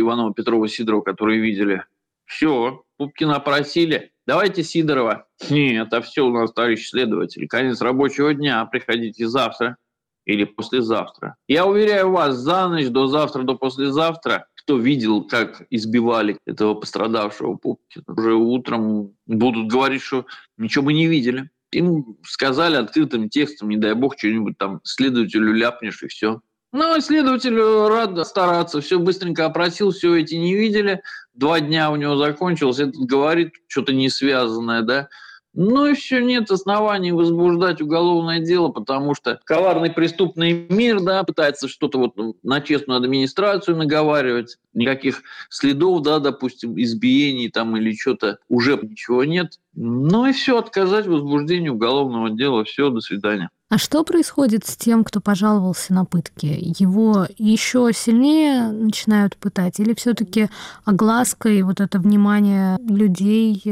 Иванова, 0.00 0.32
Петрова, 0.32 0.68
Сидорова, 0.68 1.02
которые 1.02 1.40
видели. 1.40 1.84
Все, 2.24 2.84
Пупкина 2.96 3.36
опросили. 3.36 4.12
Давайте 4.30 4.62
Сидорова. 4.62 5.26
Нет, 5.50 5.88
это 5.88 6.00
все 6.02 6.24
у 6.24 6.30
нас, 6.30 6.52
товарищ 6.52 6.90
следователь. 6.90 7.48
Конец 7.48 7.80
рабочего 7.80 8.32
дня. 8.32 8.64
Приходите 8.64 9.26
завтра 9.26 9.76
или 10.24 10.44
послезавтра. 10.44 11.34
Я 11.48 11.66
уверяю 11.66 12.12
вас, 12.12 12.36
за 12.36 12.68
ночь 12.68 12.86
до 12.86 13.08
завтра, 13.08 13.42
до 13.42 13.56
послезавтра, 13.56 14.46
кто 14.54 14.78
видел, 14.78 15.24
как 15.24 15.66
избивали 15.70 16.38
этого 16.46 16.74
пострадавшего 16.74 17.56
Пупкина, 17.56 18.04
уже 18.06 18.34
утром 18.34 19.16
будут 19.26 19.66
говорить, 19.66 20.02
что 20.02 20.26
ничего 20.56 20.84
мы 20.84 20.92
не 20.92 21.08
видели. 21.08 21.50
Им 21.72 22.16
сказали 22.22 22.76
открытым 22.76 23.30
текстом, 23.30 23.68
не 23.68 23.78
дай 23.78 23.94
бог, 23.94 24.16
что-нибудь 24.16 24.56
там 24.58 24.80
следователю 24.84 25.52
ляпнешь 25.54 26.04
и 26.04 26.06
все. 26.06 26.40
Ну, 26.72 27.00
следователь 27.00 27.58
рад 27.58 28.26
стараться, 28.26 28.80
все 28.80 29.00
быстренько 29.00 29.46
опросил, 29.46 29.90
все 29.90 30.14
эти 30.16 30.36
не 30.36 30.54
видели, 30.54 31.02
два 31.34 31.58
дня 31.58 31.90
у 31.90 31.96
него 31.96 32.16
закончилось, 32.16 32.78
этот 32.78 32.94
говорит 32.94 33.54
что-то 33.66 33.92
не 33.92 34.08
связанное, 34.08 34.82
да, 34.82 35.08
ну 35.52 35.92
все, 35.96 36.20
нет 36.20 36.48
оснований 36.52 37.10
возбуждать 37.10 37.80
уголовное 37.80 38.38
дело, 38.38 38.68
потому 38.68 39.16
что 39.16 39.40
коварный 39.44 39.90
преступный 39.90 40.66
мир, 40.68 41.00
да, 41.00 41.24
пытается 41.24 41.66
что-то 41.66 41.98
вот 41.98 42.14
на 42.44 42.60
честную 42.60 42.98
администрацию 42.98 43.76
наговаривать, 43.76 44.58
никаких 44.74 45.22
следов, 45.48 46.02
да, 46.02 46.20
допустим, 46.20 46.80
избиений 46.80 47.50
там 47.50 47.76
или 47.76 47.96
что-то, 47.96 48.38
уже 48.48 48.78
ничего 48.80 49.24
нет. 49.24 49.58
Ну 49.74 50.26
и 50.26 50.32
все, 50.32 50.58
отказать 50.58 51.06
в 51.06 51.10
возбуждении 51.10 51.68
уголовного 51.68 52.30
дела, 52.30 52.64
все, 52.64 52.90
до 52.90 53.00
свидания. 53.00 53.50
А 53.68 53.78
что 53.78 54.02
происходит 54.02 54.66
с 54.66 54.76
тем, 54.76 55.04
кто 55.04 55.20
пожаловался 55.20 55.94
на 55.94 56.04
пытки? 56.04 56.46
Его 56.80 57.28
еще 57.38 57.90
сильнее 57.94 58.72
начинают 58.72 59.36
пытать? 59.36 59.78
Или 59.78 59.94
все-таки 59.94 60.48
огласка 60.84 61.48
и 61.48 61.62
вот 61.62 61.80
это 61.80 62.00
внимание 62.00 62.78
людей, 62.80 63.62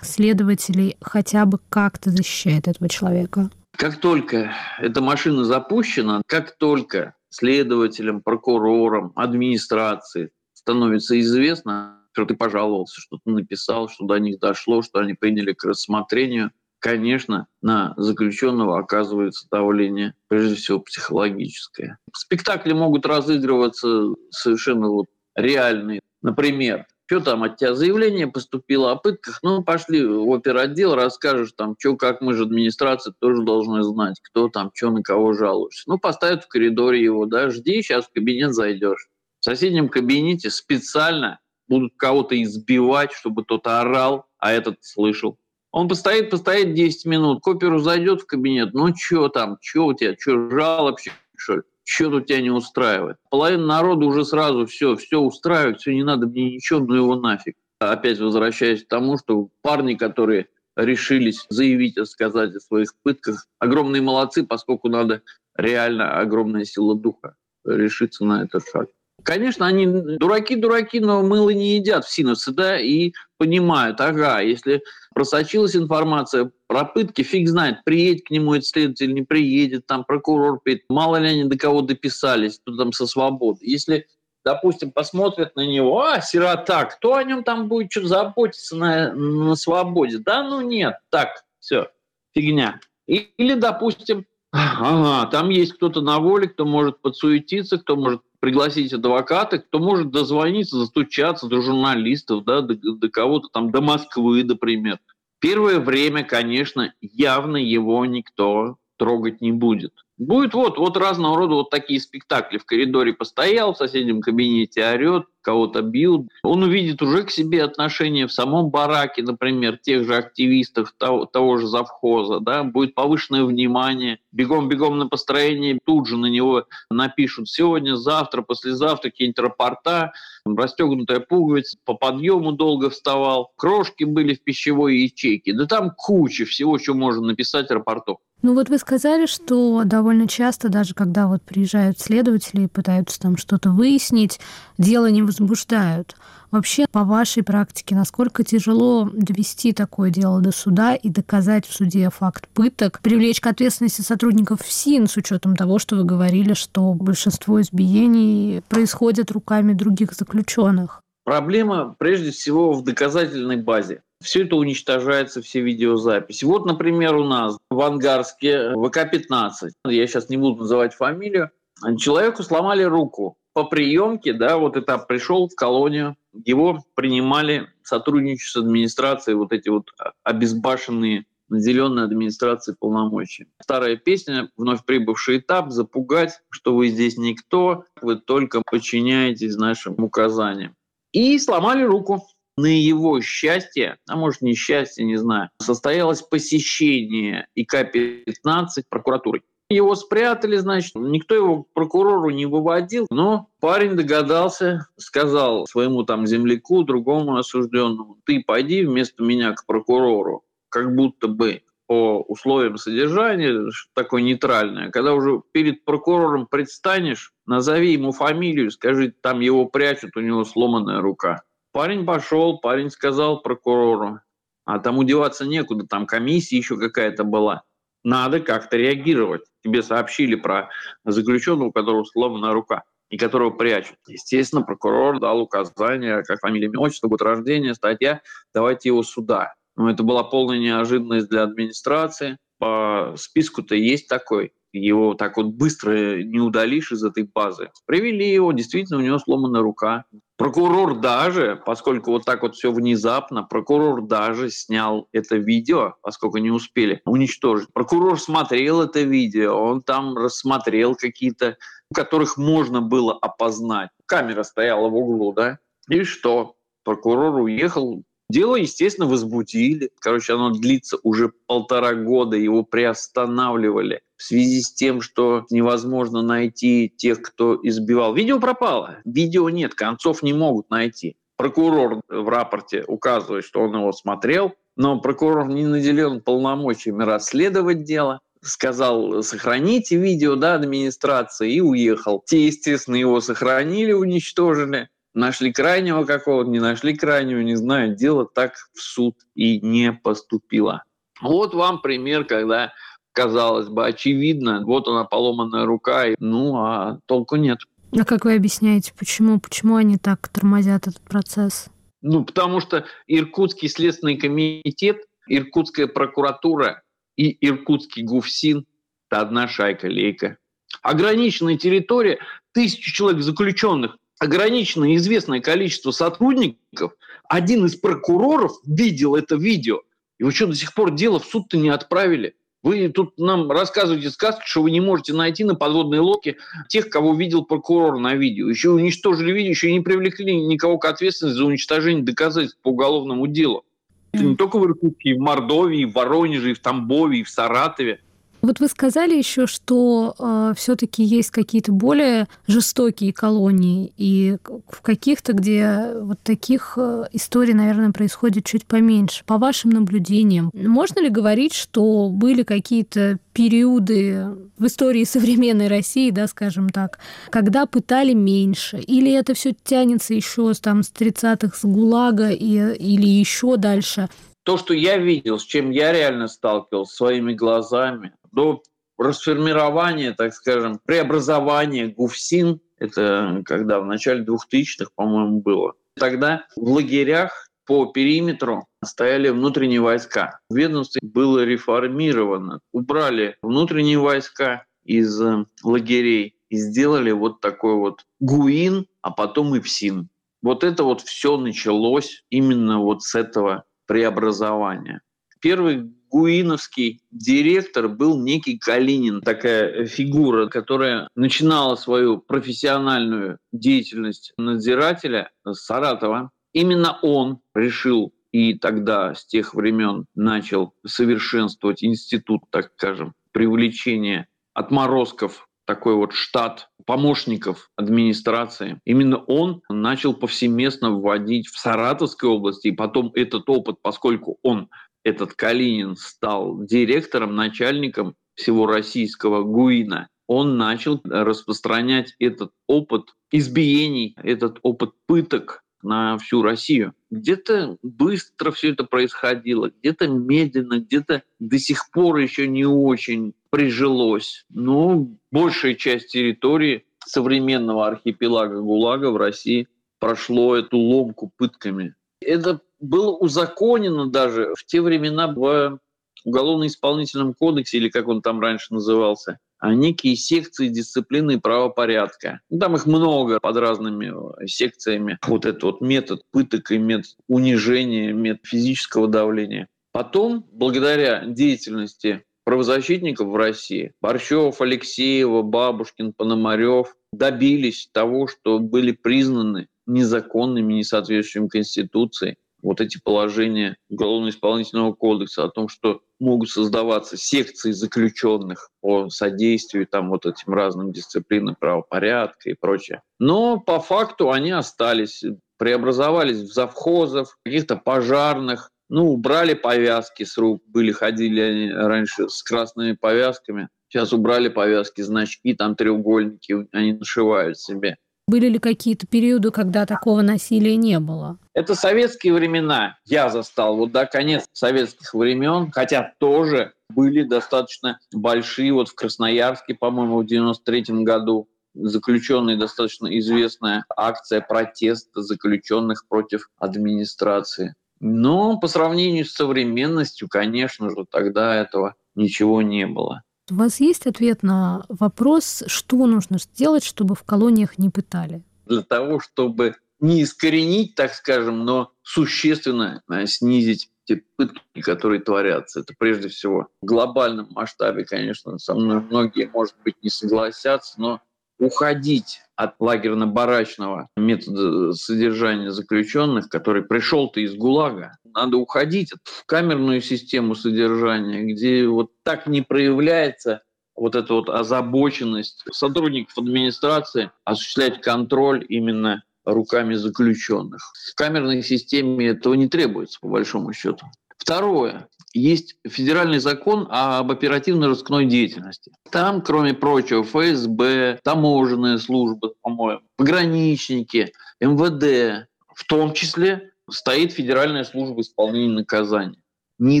следователей 0.02 0.98
хотя 1.00 1.46
бы 1.46 1.58
как-то 1.70 2.10
защищает 2.10 2.68
этого 2.68 2.90
человека? 2.90 3.48
Как 3.74 3.96
только 4.00 4.52
эта 4.78 5.00
машина 5.00 5.44
запущена, 5.44 6.20
как 6.26 6.58
только 6.58 7.14
следователям, 7.30 8.20
прокурорам, 8.20 9.12
администрации 9.14 10.30
становится 10.52 11.18
известно, 11.20 11.97
что 12.18 12.24
ты 12.24 12.34
пожаловался, 12.34 13.00
что 13.00 13.18
ты 13.24 13.30
написал, 13.30 13.88
что 13.88 14.04
до 14.04 14.16
них 14.16 14.40
дошло, 14.40 14.82
что 14.82 14.98
они 14.98 15.14
приняли 15.14 15.52
к 15.52 15.62
рассмотрению, 15.62 16.50
конечно, 16.80 17.46
на 17.62 17.94
заключенного 17.96 18.76
оказывается 18.76 19.46
давление, 19.52 20.14
прежде 20.26 20.56
всего 20.56 20.80
психологическое. 20.80 21.98
Спектакли 22.12 22.72
могут 22.72 23.06
разыгрываться 23.06 24.14
совершенно 24.30 24.88
вот 24.88 25.06
реальные. 25.36 26.00
Например, 26.20 26.86
что 27.06 27.20
там 27.20 27.44
от 27.44 27.56
тебя 27.56 27.76
заявление 27.76 28.26
поступило 28.26 28.90
о 28.90 28.96
пытках, 28.96 29.38
ну, 29.44 29.62
пошли 29.62 30.04
в 30.04 30.28
оперотдел, 30.34 30.96
расскажешь 30.96 31.52
там, 31.52 31.76
что, 31.78 31.96
как 31.96 32.20
мы 32.20 32.34
же 32.34 32.42
администрация 32.42 33.14
тоже 33.20 33.44
должны 33.44 33.84
знать, 33.84 34.16
кто 34.24 34.48
там, 34.48 34.72
что, 34.74 34.90
на 34.90 35.02
кого 35.02 35.34
жалуешься. 35.34 35.84
Ну, 35.86 35.98
поставят 35.98 36.42
в 36.42 36.48
коридоре 36.48 37.00
его, 37.00 37.26
да, 37.26 37.48
жди, 37.50 37.80
сейчас 37.80 38.06
в 38.06 38.12
кабинет 38.12 38.54
зайдешь. 38.54 39.08
В 39.38 39.44
соседнем 39.44 39.88
кабинете 39.88 40.50
специально 40.50 41.38
будут 41.68 41.92
кого-то 41.96 42.40
избивать, 42.42 43.12
чтобы 43.12 43.44
тот 43.44 43.66
орал, 43.66 44.26
а 44.38 44.52
этот 44.52 44.78
слышал. 44.82 45.38
Он 45.70 45.88
постоит, 45.88 46.30
постоит 46.30 46.74
10 46.74 47.04
минут, 47.06 47.42
к 47.42 47.46
оперу 47.46 47.78
зайдет 47.78 48.22
в 48.22 48.26
кабинет, 48.26 48.72
ну 48.72 48.94
что 48.96 49.28
там, 49.28 49.58
что 49.60 49.86
у 49.86 49.94
тебя, 49.94 50.14
что 50.18 50.50
жалобщик, 50.50 51.12
что 51.36 51.56
ли? 51.56 51.62
что-то 51.88 52.20
тебя 52.20 52.42
не 52.42 52.50
устраивает. 52.50 53.16
Половина 53.30 53.64
народа 53.64 54.04
уже 54.04 54.24
сразу 54.24 54.66
все, 54.66 54.94
все 54.96 55.20
устраивает, 55.20 55.80
все 55.80 55.94
не 55.94 56.04
надо 56.04 56.26
мне 56.26 56.52
ничего, 56.52 56.80
ну 56.80 56.94
его 56.94 57.16
нафиг. 57.16 57.56
Опять 57.78 58.18
возвращаясь 58.18 58.84
к 58.84 58.88
тому, 58.88 59.16
что 59.16 59.48
парни, 59.62 59.94
которые 59.94 60.48
решились 60.76 61.46
заявить, 61.48 61.96
сказать 62.06 62.54
о 62.54 62.60
своих 62.60 62.94
пытках, 63.02 63.46
огромные 63.58 64.02
молодцы, 64.02 64.44
поскольку 64.44 64.90
надо 64.90 65.22
реально 65.56 66.18
огромная 66.20 66.64
сила 66.64 66.94
духа 66.94 67.36
решиться 67.64 68.24
на 68.26 68.42
этот 68.42 68.64
шаг. 68.70 68.88
Конечно, 69.28 69.66
они 69.66 69.84
дураки-дураки, 69.86 71.00
но 71.00 71.22
мыло 71.22 71.50
не 71.50 71.74
едят 71.76 72.06
в 72.06 72.10
синусы, 72.10 72.50
да, 72.50 72.80
и 72.80 73.12
понимают, 73.36 74.00
ага, 74.00 74.40
если 74.40 74.82
просочилась 75.14 75.76
информация 75.76 76.50
про 76.66 76.86
пытки, 76.86 77.20
фиг 77.20 77.46
знает, 77.46 77.84
приедет 77.84 78.24
к 78.24 78.30
нему 78.30 78.54
этот 78.54 78.68
следователь, 78.68 79.12
не 79.12 79.20
приедет, 79.20 79.84
там 79.86 80.04
прокурор 80.04 80.60
приедет, 80.60 80.86
мало 80.88 81.16
ли 81.16 81.28
они 81.28 81.44
до 81.44 81.58
кого 81.58 81.82
дописались, 81.82 82.58
кто 82.58 82.74
там 82.74 82.94
со 82.94 83.06
свободы. 83.06 83.58
Если 83.60 84.06
допустим, 84.46 84.92
посмотрят 84.92 85.56
на 85.56 85.66
него, 85.66 86.00
а, 86.00 86.22
сирота, 86.22 86.86
кто 86.86 87.16
о 87.16 87.22
нем 87.22 87.44
там 87.44 87.68
будет 87.68 87.92
что 87.92 88.06
заботиться 88.06 88.76
на, 88.76 89.12
на 89.12 89.56
свободе? 89.56 90.16
Да 90.16 90.42
ну 90.42 90.62
нет, 90.62 90.94
так, 91.10 91.44
все, 91.60 91.90
фигня. 92.34 92.80
Или, 93.06 93.52
допустим, 93.56 94.24
ага, 94.52 95.28
там 95.30 95.50
есть 95.50 95.74
кто-то 95.74 96.00
на 96.00 96.18
воле, 96.18 96.48
кто 96.48 96.64
может 96.64 97.02
подсуетиться, 97.02 97.76
кто 97.76 97.94
может 97.94 98.22
пригласить 98.40 98.92
адвоката, 98.92 99.58
кто 99.58 99.78
может 99.78 100.10
дозвониться, 100.10 100.78
застучаться 100.78 101.48
до 101.48 101.60
журналистов, 101.60 102.44
да, 102.44 102.60
до, 102.60 102.74
до 102.74 103.08
кого-то 103.08 103.48
там, 103.48 103.70
до 103.70 103.80
Москвы, 103.80 104.44
например. 104.44 104.98
Первое 105.40 105.78
время, 105.78 106.24
конечно, 106.24 106.92
явно 107.00 107.56
его 107.56 108.04
никто 108.06 108.76
трогать 108.96 109.40
не 109.40 109.52
будет. 109.52 109.92
Будет 110.18 110.52
вот, 110.52 110.78
вот 110.78 110.96
разного 110.96 111.36
рода 111.36 111.54
вот 111.54 111.70
такие 111.70 112.00
спектакли. 112.00 112.58
В 112.58 112.64
коридоре 112.64 113.12
постоял, 113.12 113.72
в 113.72 113.76
соседнем 113.78 114.20
кабинете 114.20 114.84
орет, 114.84 115.26
кого-то 115.42 115.80
бьют. 115.80 116.28
Он 116.42 116.64
увидит 116.64 117.00
уже 117.00 117.22
к 117.22 117.30
себе 117.30 117.62
отношения 117.62 118.26
в 118.26 118.32
самом 118.32 118.68
бараке, 118.70 119.22
например, 119.22 119.78
тех 119.78 120.04
же 120.04 120.16
активистов, 120.16 120.92
того, 120.98 121.24
того 121.24 121.58
же 121.58 121.68
завхоза. 121.68 122.40
Да? 122.40 122.64
Будет 122.64 122.94
повышенное 122.94 123.44
внимание. 123.44 124.18
Бегом-бегом 124.32 124.98
на 124.98 125.06
построение 125.06 125.78
тут 125.86 126.08
же 126.08 126.16
на 126.16 126.26
него 126.26 126.64
напишут 126.90 127.48
сегодня, 127.48 127.96
завтра, 127.96 128.42
послезавтра 128.42 129.10
какие-нибудь 129.10 129.38
рапорта. 129.38 130.12
Расстегнутая 130.44 131.20
пуговица, 131.20 131.78
по 131.84 131.94
подъему 131.94 132.52
долго 132.52 132.90
вставал. 132.90 133.52
Крошки 133.56 134.04
были 134.04 134.34
в 134.34 134.42
пищевой 134.42 134.98
ячейке. 134.98 135.52
Да 135.52 135.66
там 135.66 135.92
куча 135.96 136.44
всего, 136.44 136.78
что 136.78 136.94
можно 136.94 137.28
написать 137.28 137.70
рапортов. 137.70 138.18
Ну 138.40 138.54
вот 138.54 138.68
вы 138.68 138.78
сказали, 138.78 139.26
что 139.26 139.82
довольно 139.84 140.07
часто, 140.28 140.68
даже 140.68 140.94
когда 140.94 141.26
вот 141.26 141.42
приезжают 141.42 141.98
следователи 141.98 142.62
и 142.62 142.68
пытаются 142.68 143.20
там 143.20 143.36
что-то 143.36 143.70
выяснить, 143.70 144.40
дело 144.78 145.10
не 145.10 145.22
возбуждают. 145.22 146.16
Вообще, 146.50 146.86
по 146.90 147.04
вашей 147.04 147.42
практике, 147.42 147.94
насколько 147.94 148.42
тяжело 148.42 149.08
довести 149.12 149.72
такое 149.72 150.10
дело 150.10 150.40
до 150.40 150.50
суда 150.50 150.94
и 150.94 151.08
доказать 151.10 151.66
в 151.66 151.74
суде 151.74 152.08
факт 152.10 152.48
пыток, 152.48 153.00
привлечь 153.02 153.40
к 153.40 153.46
ответственности 153.46 154.00
сотрудников 154.00 154.60
ФСИН 154.62 155.08
с 155.08 155.16
учетом 155.16 155.56
того, 155.56 155.78
что 155.78 155.96
вы 155.96 156.04
говорили, 156.04 156.54
что 156.54 156.94
большинство 156.94 157.60
избиений 157.60 158.62
происходят 158.68 159.30
руками 159.30 159.72
других 159.72 160.14
заключенных? 160.14 161.02
Проблема 161.24 161.94
прежде 161.98 162.30
всего 162.30 162.72
в 162.72 162.82
доказательной 162.82 163.56
базе. 163.56 164.00
Все 164.22 164.44
это 164.44 164.56
уничтожается, 164.56 165.42
все 165.42 165.60
видеозаписи. 165.60 166.44
Вот, 166.44 166.66
например, 166.66 167.14
у 167.16 167.24
нас 167.24 167.56
в 167.70 167.80
Ангарске 167.80 168.72
ВК-15, 168.72 169.70
я 169.86 170.06
сейчас 170.06 170.28
не 170.28 170.36
буду 170.36 170.62
называть 170.62 170.94
фамилию, 170.94 171.50
человеку 171.98 172.42
сломали 172.42 172.82
руку 172.82 173.38
по 173.52 173.64
приемке, 173.64 174.32
да, 174.32 174.56
вот 174.58 174.76
этап 174.76 175.06
пришел 175.06 175.48
в 175.48 175.54
колонию, 175.54 176.16
его 176.44 176.84
принимали 176.94 177.68
сотрудничать 177.82 178.50
с 178.50 178.56
администрацией, 178.56 179.36
вот 179.36 179.52
эти 179.52 179.68
вот 179.68 179.90
обезбашенные 180.24 181.26
наделенные 181.48 182.04
администрацией 182.04 182.76
полномочий. 182.78 183.46
Старая 183.62 183.96
песня, 183.96 184.50
вновь 184.56 184.84
прибывший 184.84 185.38
этап, 185.38 185.70
запугать, 185.70 186.40
что 186.50 186.74
вы 186.74 186.88
здесь 186.88 187.16
никто, 187.16 187.84
вы 188.00 188.16
только 188.16 188.62
подчиняетесь 188.70 189.56
нашим 189.56 189.94
указаниям. 189.98 190.74
И 191.12 191.38
сломали 191.38 191.82
руку 191.82 192.22
на 192.58 192.66
его 192.66 193.20
счастье, 193.20 193.98
а 194.08 194.16
может 194.16 194.42
несчастье, 194.42 195.04
не 195.04 195.16
знаю, 195.16 195.50
состоялось 195.60 196.22
посещение 196.22 197.46
ИК-15 197.54 198.82
прокуратурой. 198.88 199.42
Его 199.70 199.94
спрятали, 199.94 200.56
значит, 200.56 200.94
никто 200.96 201.34
его 201.34 201.66
прокурору 201.74 202.30
не 202.30 202.46
выводил, 202.46 203.06
но 203.10 203.48
парень 203.60 203.96
догадался, 203.96 204.88
сказал 204.96 205.66
своему 205.66 206.02
там 206.04 206.26
земляку, 206.26 206.82
другому 206.84 207.36
осужденному, 207.36 208.18
ты 208.24 208.42
пойди 208.44 208.84
вместо 208.84 209.22
меня 209.22 209.52
к 209.52 209.64
прокурору, 209.66 210.42
как 210.70 210.96
будто 210.96 211.28
бы 211.28 211.62
по 211.86 212.20
условиям 212.20 212.76
содержания, 212.76 213.70
такое 213.94 214.22
нейтральное. 214.22 214.90
Когда 214.90 215.14
уже 215.14 215.42
перед 215.52 215.84
прокурором 215.84 216.46
предстанешь, 216.46 217.32
назови 217.46 217.92
ему 217.92 218.12
фамилию, 218.12 218.70
скажи, 218.70 219.14
там 219.22 219.40
его 219.40 219.66
прячут, 219.66 220.16
у 220.16 220.20
него 220.20 220.44
сломанная 220.44 221.00
рука. 221.00 221.42
Парень 221.78 222.04
пошел, 222.04 222.58
парень 222.58 222.90
сказал 222.90 223.40
прокурору, 223.40 224.18
а 224.64 224.80
там 224.80 224.98
удеваться 224.98 225.46
некуда, 225.46 225.86
там 225.86 226.06
комиссия 226.06 226.56
еще 226.56 226.76
какая-то 226.76 227.22
была. 227.22 227.62
Надо 228.02 228.40
как-то 228.40 228.76
реагировать. 228.76 229.42
Тебе 229.62 229.84
сообщили 229.84 230.34
про 230.34 230.70
заключенного, 231.04 231.68
у 231.68 231.72
которого 231.72 232.02
сломана 232.02 232.52
рука 232.52 232.82
и 233.10 233.16
которого 233.16 233.50
прячут. 233.50 233.96
Естественно, 234.08 234.62
прокурор 234.62 235.20
дал 235.20 235.40
указание, 235.40 236.24
как 236.24 236.40
фамилия, 236.40 236.66
имя, 236.66 236.80
отчество, 236.80 237.06
год 237.06 237.22
рождения, 237.22 237.74
статья, 237.74 238.22
давайте 238.52 238.88
его 238.88 239.04
сюда. 239.04 239.54
Но 239.76 239.88
это 239.88 240.02
была 240.02 240.24
полная 240.24 240.58
неожиданность 240.58 241.28
для 241.28 241.44
администрации. 241.44 242.38
По 242.58 243.14
списку-то 243.16 243.76
есть 243.76 244.08
такой 244.08 244.52
его 244.72 245.14
так 245.14 245.36
вот 245.36 245.46
быстро 245.46 246.22
не 246.22 246.40
удалишь 246.40 246.92
из 246.92 247.02
этой 247.04 247.24
базы. 247.24 247.70
Привели 247.86 248.30
его, 248.30 248.52
действительно, 248.52 248.98
у 248.98 249.02
него 249.02 249.18
сломана 249.18 249.60
рука. 249.60 250.04
Прокурор 250.36 251.00
даже, 251.00 251.60
поскольку 251.66 252.12
вот 252.12 252.24
так 252.24 252.42
вот 252.42 252.54
все 252.54 252.70
внезапно, 252.70 253.42
прокурор 253.42 254.02
даже 254.02 254.50
снял 254.50 255.08
это 255.12 255.36
видео, 255.36 255.94
поскольку 256.02 256.38
не 256.38 256.50
успели 256.50 257.00
уничтожить. 257.04 257.72
Прокурор 257.72 258.20
смотрел 258.20 258.82
это 258.82 259.00
видео, 259.00 259.56
он 259.56 259.82
там 259.82 260.16
рассмотрел 260.16 260.94
какие-то, 260.94 261.56
которых 261.92 262.36
можно 262.36 262.80
было 262.80 263.14
опознать. 263.14 263.90
Камера 264.06 264.44
стояла 264.44 264.88
в 264.88 264.94
углу, 264.94 265.32
да? 265.32 265.58
И 265.88 266.04
что? 266.04 266.54
Прокурор 266.84 267.40
уехал, 267.40 268.04
Дело, 268.30 268.56
естественно, 268.56 269.08
возбудили. 269.08 269.90
Короче, 270.00 270.34
оно 270.34 270.50
длится 270.50 270.98
уже 271.02 271.32
полтора 271.46 271.94
года, 271.94 272.36
его 272.36 272.62
приостанавливали 272.62 274.02
в 274.18 274.22
связи 274.22 274.60
с 274.60 274.72
тем, 274.72 275.00
что 275.00 275.46
невозможно 275.48 276.20
найти 276.22 276.92
тех, 276.94 277.22
кто 277.22 277.58
избивал. 277.62 278.14
Видео 278.14 278.38
пропало, 278.38 278.98
видео 279.04 279.48
нет, 279.48 279.74
концов 279.74 280.22
не 280.22 280.34
могут 280.34 280.68
найти. 280.68 281.16
Прокурор 281.36 282.02
в 282.08 282.28
рапорте 282.28 282.84
указывает, 282.86 283.44
что 283.44 283.60
он 283.60 283.76
его 283.76 283.92
смотрел, 283.92 284.54
но 284.76 285.00
прокурор 285.00 285.48
не 285.48 285.64
наделен 285.64 286.20
полномочиями 286.20 287.04
расследовать 287.04 287.84
дело 287.84 288.20
сказал, 288.42 289.22
сохраните 289.22 289.96
видео 289.96 290.36
да, 290.36 290.54
администрации 290.54 291.54
и 291.54 291.60
уехал. 291.60 292.22
Те, 292.26 292.46
естественно, 292.46 292.96
его 292.96 293.20
сохранили, 293.20 293.92
уничтожили. 293.92 294.88
Нашли 295.14 295.52
крайнего 295.52 296.04
какого-то, 296.04 296.50
не 296.50 296.60
нашли 296.60 296.96
крайнего, 296.96 297.40
не 297.40 297.56
знаю. 297.56 297.96
Дело 297.96 298.26
так 298.26 298.54
в 298.74 298.80
суд 298.80 299.16
и 299.34 299.60
не 299.60 299.92
поступило. 299.92 300.84
Вот 301.20 301.54
вам 301.54 301.80
пример, 301.80 302.24
когда 302.24 302.72
казалось 303.18 303.66
бы, 303.66 303.84
очевидно, 303.84 304.62
вот 304.64 304.86
она 304.86 305.02
поломанная 305.02 305.66
рука, 305.66 306.04
ну 306.20 306.56
а 306.56 307.00
толку 307.06 307.34
нет. 307.34 307.58
А 307.90 308.04
как 308.04 308.24
вы 308.24 308.36
объясняете, 308.36 308.92
почему, 308.96 309.40
почему 309.40 309.74
они 309.74 309.96
так 309.96 310.28
тормозят 310.28 310.86
этот 310.86 311.00
процесс? 311.00 311.66
Ну, 312.00 312.24
потому 312.24 312.60
что 312.60 312.84
Иркутский 313.08 313.68
следственный 313.68 314.16
комитет, 314.16 314.98
Иркутская 315.26 315.88
прокуратура 315.88 316.82
и 317.16 317.36
Иркутский 317.44 318.04
ГУФСИН– 318.04 318.64
это 319.10 319.20
одна 319.20 319.48
шайка-лейка. 319.48 320.36
Ограниченная 320.82 321.56
территория, 321.56 322.20
тысячи 322.52 322.92
человек 322.92 323.22
заключенных, 323.22 323.96
ограниченное 324.20 324.94
известное 324.94 325.40
количество 325.40 325.90
сотрудников, 325.90 326.92
один 327.28 327.66
из 327.66 327.74
прокуроров 327.74 328.52
видел 328.64 329.16
это 329.16 329.34
видео. 329.34 329.80
И 330.18 330.22
вы 330.22 330.30
что, 330.30 330.46
до 330.46 330.54
сих 330.54 330.72
пор 330.72 330.92
дело 330.92 331.18
в 331.18 331.24
суд-то 331.24 331.56
не 331.56 331.70
отправили? 331.70 332.36
Вы 332.62 332.88
тут 332.88 333.18
нам 333.18 333.50
рассказываете 333.50 334.10
сказки, 334.10 334.42
что 334.44 334.62
вы 334.62 334.72
не 334.72 334.80
можете 334.80 335.12
найти 335.12 335.44
на 335.44 335.54
подводной 335.54 336.00
лодке 336.00 336.36
тех, 336.68 336.90
кого 336.90 337.14
видел 337.14 337.44
прокурор 337.44 337.98
на 337.98 338.14
видео. 338.14 338.48
Еще 338.48 338.70
уничтожили 338.70 339.32
видео, 339.32 339.50
еще 339.50 339.72
не 339.72 339.80
привлекли 339.80 340.34
никого 340.44 340.78
к 340.78 340.84
ответственности 340.84 341.38
за 341.38 341.44
уничтожение 341.44 342.02
доказательств 342.02 342.58
по 342.62 342.70
уголовному 342.70 343.28
делу. 343.28 343.64
Это 344.12 344.24
не 344.24 344.36
только 344.36 344.58
в 344.58 344.64
Иркутске, 344.64 345.10
и 345.10 345.14
в 345.14 345.20
Мордовии, 345.20 345.82
и 345.82 345.84
в 345.84 345.92
Воронеже, 345.92 346.50
и 346.50 346.54
в 346.54 346.58
Тамбове, 346.58 347.20
и 347.20 347.22
в 347.22 347.28
Саратове. 347.28 348.00
Вот 348.48 348.60
вы 348.60 348.68
сказали 348.68 349.14
еще, 349.14 349.46
что 349.46 350.14
э, 350.18 350.54
все-таки 350.56 351.04
есть 351.04 351.30
какие-то 351.30 351.70
более 351.70 352.28
жестокие 352.46 353.12
колонии, 353.12 353.92
и 353.98 354.38
в 354.70 354.80
каких-то, 354.80 355.34
где 355.34 355.90
вот 356.00 356.18
таких 356.22 356.78
э, 356.78 357.04
историй, 357.12 357.52
наверное, 357.52 357.92
происходит 357.92 358.46
чуть 358.46 358.64
поменьше. 358.64 359.22
По 359.26 359.36
вашим 359.36 359.72
наблюдениям, 359.72 360.50
можно 360.54 361.00
ли 361.00 361.10
говорить, 361.10 361.52
что 361.52 362.08
были 362.08 362.42
какие-то 362.42 363.18
периоды 363.34 364.24
в 364.56 364.64
истории 364.64 365.04
современной 365.04 365.68
России, 365.68 366.10
да, 366.10 366.26
скажем 366.26 366.70
так, 366.70 367.00
когда 367.28 367.66
пытали 367.66 368.14
меньше, 368.14 368.78
или 368.78 369.12
это 369.12 369.34
все 369.34 369.54
тянется 369.62 370.14
еще 370.14 370.54
там 370.54 370.82
с 370.82 370.90
30-х 370.90 371.54
с 371.54 371.66
ГУЛАГа 371.66 372.30
и, 372.30 372.76
или 372.76 373.06
еще 373.06 373.58
дальше? 373.58 374.08
То, 374.44 374.56
что 374.56 374.72
я 374.72 374.96
видел, 374.96 375.38
с 375.38 375.44
чем 375.44 375.70
я 375.70 375.92
реально 375.92 376.28
сталкивался 376.28 376.96
своими 376.96 377.34
глазами, 377.34 378.14
до 378.32 378.62
расформирования, 378.98 380.12
так 380.12 380.34
скажем, 380.34 380.80
преобразования 380.84 381.88
ГУФСИН, 381.88 382.60
это 382.78 383.42
когда 383.44 383.80
в 383.80 383.86
начале 383.86 384.24
2000-х, 384.24 384.90
по-моему, 384.94 385.40
было, 385.40 385.74
тогда 385.94 386.46
в 386.56 386.72
лагерях 386.72 387.48
по 387.66 387.86
периметру 387.86 388.66
стояли 388.82 389.28
внутренние 389.28 389.80
войска. 389.80 390.40
Ведомство 390.50 391.00
было 391.02 391.44
реформировано. 391.44 392.60
Убрали 392.72 393.36
внутренние 393.42 393.98
войска 393.98 394.64
из 394.84 395.20
э, 395.20 395.44
лагерей 395.62 396.36
и 396.48 396.56
сделали 396.56 397.10
вот 397.10 397.40
такой 397.40 397.74
вот 397.74 398.06
ГУИН, 398.20 398.86
а 399.02 399.10
потом 399.10 399.54
и 399.54 399.60
ФСИН. 399.60 400.08
Вот 400.40 400.64
это 400.64 400.84
вот 400.84 401.02
все 401.02 401.36
началось 401.36 402.24
именно 402.30 402.78
вот 402.78 403.02
с 403.02 403.14
этого 403.14 403.64
преобразования. 403.86 405.02
Первый 405.40 405.92
гуиновский 406.10 407.02
директор 407.10 407.88
был 407.88 408.20
некий 408.20 408.58
Калинин, 408.58 409.20
такая 409.20 409.86
фигура, 409.86 410.46
которая 410.46 411.08
начинала 411.14 411.76
свою 411.76 412.18
профессиональную 412.18 413.38
деятельность 413.52 414.32
надзирателя 414.38 415.30
с 415.44 415.64
Саратова. 415.64 416.30
Именно 416.52 416.98
он 417.02 417.40
решил 417.54 418.12
и 418.32 418.54
тогда 418.54 419.14
с 419.14 419.26
тех 419.26 419.54
времен 419.54 420.06
начал 420.14 420.74
совершенствовать 420.86 421.82
институт, 421.82 422.42
так 422.50 422.72
скажем, 422.76 423.14
привлечения 423.32 424.28
отморозков, 424.54 425.48
такой 425.64 425.94
вот 425.94 426.12
штат 426.14 426.70
помощников 426.86 427.70
администрации. 427.76 428.80
Именно 428.86 429.18
он 429.18 429.60
начал 429.68 430.14
повсеместно 430.14 430.92
вводить 430.92 431.46
в 431.48 431.58
Саратовской 431.58 432.28
области, 432.28 432.68
и 432.68 432.72
потом 432.72 433.12
этот 433.14 433.48
опыт, 433.50 433.76
поскольку 433.82 434.38
он 434.42 434.70
этот 435.04 435.34
Калинин 435.34 435.96
стал 435.96 436.64
директором, 436.64 437.34
начальником 437.34 438.14
всего 438.34 438.66
российского 438.66 439.42
ГУИНа, 439.42 440.08
он 440.26 440.58
начал 440.58 441.00
распространять 441.04 442.14
этот 442.18 442.52
опыт 442.66 443.14
избиений, 443.32 444.14
этот 444.22 444.58
опыт 444.62 444.90
пыток 445.06 445.64
на 445.82 446.18
всю 446.18 446.42
Россию. 446.42 446.92
Где-то 447.10 447.78
быстро 447.82 448.50
все 448.50 448.72
это 448.72 448.84
происходило, 448.84 449.70
где-то 449.70 450.06
медленно, 450.06 450.80
где-то 450.80 451.22
до 451.38 451.58
сих 451.58 451.90
пор 451.90 452.18
еще 452.18 452.46
не 452.46 452.66
очень 452.66 453.32
прижилось. 453.50 454.44
Но 454.50 455.08
большая 455.32 455.74
часть 455.74 456.12
территории 456.12 456.84
современного 457.04 457.86
архипелага 457.86 458.60
ГУЛАГа 458.60 459.10
в 459.10 459.16
России 459.16 459.68
прошло 459.98 460.56
эту 460.56 460.78
ломку 460.78 461.32
пытками. 461.36 461.94
Это 462.20 462.60
было 462.80 463.12
узаконено 463.12 464.06
даже 464.06 464.54
в 464.56 464.64
те 464.64 464.80
времена 464.80 465.28
в 465.28 465.78
Уголовно-исполнительном 466.24 467.32
кодексе, 467.32 467.78
или 467.78 467.88
как 467.88 468.08
он 468.08 468.22
там 468.22 468.40
раньше 468.40 468.74
назывался, 468.74 469.38
а 469.58 469.72
некие 469.74 470.16
секции 470.16 470.68
дисциплины 470.68 471.34
и 471.34 471.38
правопорядка. 471.38 472.40
Ну, 472.50 472.58
там 472.58 472.74
их 472.76 472.86
много 472.86 473.38
под 473.40 473.56
разными 473.56 474.42
э, 474.42 474.46
секциями. 474.46 475.18
Вот 475.26 475.46
этот 475.46 475.62
вот 475.62 475.80
метод 475.80 476.22
пыток 476.30 476.70
и 476.70 476.78
метод 476.78 477.16
унижения, 477.28 478.12
метод 478.12 478.46
физического 478.46 479.08
давления. 479.08 479.68
Потом, 479.92 480.44
благодаря 480.52 481.24
деятельности 481.24 482.24
правозащитников 482.44 483.28
в 483.28 483.36
России, 483.36 483.92
Борщев, 484.00 484.60
Алексеева, 484.60 485.42
Бабушкин, 485.42 486.12
Пономарев, 486.12 486.96
добились 487.12 487.88
того, 487.92 488.26
что 488.26 488.58
были 488.58 488.92
признаны 488.92 489.68
незаконными, 489.86 490.74
несоответствующими 490.74 491.48
Конституции 491.48 492.36
вот 492.62 492.80
эти 492.80 493.00
положения 493.00 493.76
Уголовно-исполнительного 493.88 494.92
кодекса 494.92 495.44
о 495.44 495.48
том, 495.48 495.68
что 495.68 496.00
могут 496.18 496.50
создаваться 496.50 497.16
секции 497.16 497.72
заключенных 497.72 498.70
по 498.80 499.08
содействию 499.08 499.86
там 499.86 500.10
вот 500.10 500.26
этим 500.26 500.52
разным 500.52 500.92
дисциплинам 500.92 501.56
правопорядка 501.58 502.50
и 502.50 502.54
прочее. 502.54 503.02
Но 503.18 503.58
по 503.60 503.80
факту 503.80 504.30
они 504.30 504.50
остались, 504.50 505.24
преобразовались 505.56 506.38
в 506.38 506.52
завхозов, 506.52 507.36
каких-то 507.44 507.76
пожарных, 507.76 508.70
ну, 508.88 509.12
убрали 509.12 509.54
повязки 509.54 510.24
с 510.24 510.38
рук, 510.38 510.62
были, 510.66 510.92
ходили 510.92 511.40
они 511.40 511.70
раньше 511.70 512.28
с 512.28 512.42
красными 512.42 512.92
повязками, 512.92 513.68
сейчас 513.88 514.12
убрали 514.12 514.48
повязки, 514.48 515.02
значки, 515.02 515.54
там 515.54 515.76
треугольники, 515.76 516.66
они 516.72 516.94
нашивают 516.94 517.58
себе. 517.58 517.98
Были 518.28 518.48
ли 518.48 518.58
какие-то 518.58 519.06
периоды, 519.06 519.50
когда 519.50 519.86
такого 519.86 520.20
насилия 520.20 520.76
не 520.76 521.00
было? 521.00 521.38
Это 521.54 521.74
советские 521.74 522.34
времена. 522.34 522.98
Я 523.06 523.30
застал 523.30 523.74
вот 523.78 523.90
до 523.90 524.04
конец 524.04 524.44
советских 524.52 525.14
времен, 525.14 525.70
хотя 525.72 526.12
тоже 526.18 526.74
были 526.90 527.22
достаточно 527.22 527.98
большие. 528.12 528.74
Вот 528.74 528.90
в 528.90 528.94
Красноярске, 528.94 529.74
по-моему, 529.74 530.18
в 530.18 530.26
93 530.26 531.04
году 531.04 531.48
заключенная 531.74 532.58
достаточно 532.58 533.06
известная 533.18 533.86
акция 533.96 534.42
протеста 534.42 535.22
заключенных 535.22 536.06
против 536.06 536.50
администрации. 536.58 537.74
Но 537.98 538.60
по 538.60 538.68
сравнению 538.68 539.24
с 539.24 539.32
современностью, 539.32 540.28
конечно 540.28 540.90
же, 540.90 541.06
тогда 541.10 541.54
этого 541.54 541.94
ничего 542.14 542.60
не 542.60 542.86
было. 542.86 543.22
У 543.50 543.54
вас 543.54 543.80
есть 543.80 544.06
ответ 544.06 544.42
на 544.42 544.84
вопрос, 544.88 545.64
что 545.66 546.06
нужно 546.06 546.38
сделать, 546.38 546.84
чтобы 546.84 547.14
в 547.14 547.22
колониях 547.22 547.78
не 547.78 547.88
пытали? 547.88 548.42
Для 548.66 548.82
того, 548.82 549.20
чтобы 549.20 549.76
не 550.00 550.22
искоренить, 550.22 550.94
так 550.94 551.14
скажем, 551.14 551.64
но 551.64 551.92
существенно 552.02 553.02
э, 553.10 553.26
снизить 553.26 553.90
те 554.04 554.22
пытки, 554.36 554.80
которые 554.80 555.20
творятся. 555.20 555.80
Это 555.80 555.94
прежде 555.98 556.28
всего 556.28 556.68
в 556.80 556.86
глобальном 556.86 557.48
масштабе, 557.50 558.04
конечно, 558.04 558.58
со 558.58 558.74
мной 558.74 559.00
многие, 559.00 559.50
может 559.52 559.74
быть, 559.84 559.96
не 560.02 560.08
согласятся, 560.08 561.00
но 561.00 561.20
уходить 561.58 562.40
от 562.56 562.74
лагерно-барачного 562.80 564.08
метода 564.16 564.92
содержания 564.92 565.70
заключенных, 565.70 566.48
который 566.48 566.82
пришел-то 566.82 567.40
из 567.40 567.54
ГУЛАГа. 567.54 568.18
Надо 568.34 568.56
уходить 568.56 569.12
в 569.24 569.46
камерную 569.46 570.00
систему 570.00 570.54
содержания, 570.54 571.42
где 571.42 571.86
вот 571.86 572.10
так 572.24 572.46
не 572.46 572.62
проявляется 572.62 573.62
вот 573.96 574.14
эта 574.14 574.34
вот 574.34 574.48
озабоченность 574.48 575.64
сотрудников 575.72 576.38
администрации 576.38 577.30
осуществлять 577.44 578.00
контроль 578.00 578.64
именно 578.68 579.24
руками 579.44 579.94
заключенных. 579.94 580.80
В 581.10 581.14
камерной 581.14 581.62
системе 581.62 582.28
этого 582.28 582.54
не 582.54 582.68
требуется, 582.68 583.18
по 583.20 583.28
большому 583.28 583.72
счету. 583.72 584.06
Второе 584.36 585.08
есть 585.32 585.76
федеральный 585.86 586.38
закон 586.38 586.86
об 586.90 587.30
оперативно-розыскной 587.30 588.26
деятельности. 588.26 588.92
Там, 589.10 589.42
кроме 589.42 589.74
прочего, 589.74 590.22
ФСБ, 590.22 591.20
таможенная 591.22 591.98
служба, 591.98 592.52
по-моему, 592.62 593.02
пограничники, 593.16 594.32
МВД, 594.60 595.48
в 595.74 595.84
том 595.84 596.12
числе 596.12 596.72
стоит 596.90 597.32
Федеральная 597.32 597.84
служба 597.84 598.20
исполнения 598.20 598.74
наказания. 598.74 599.40
Не 599.78 600.00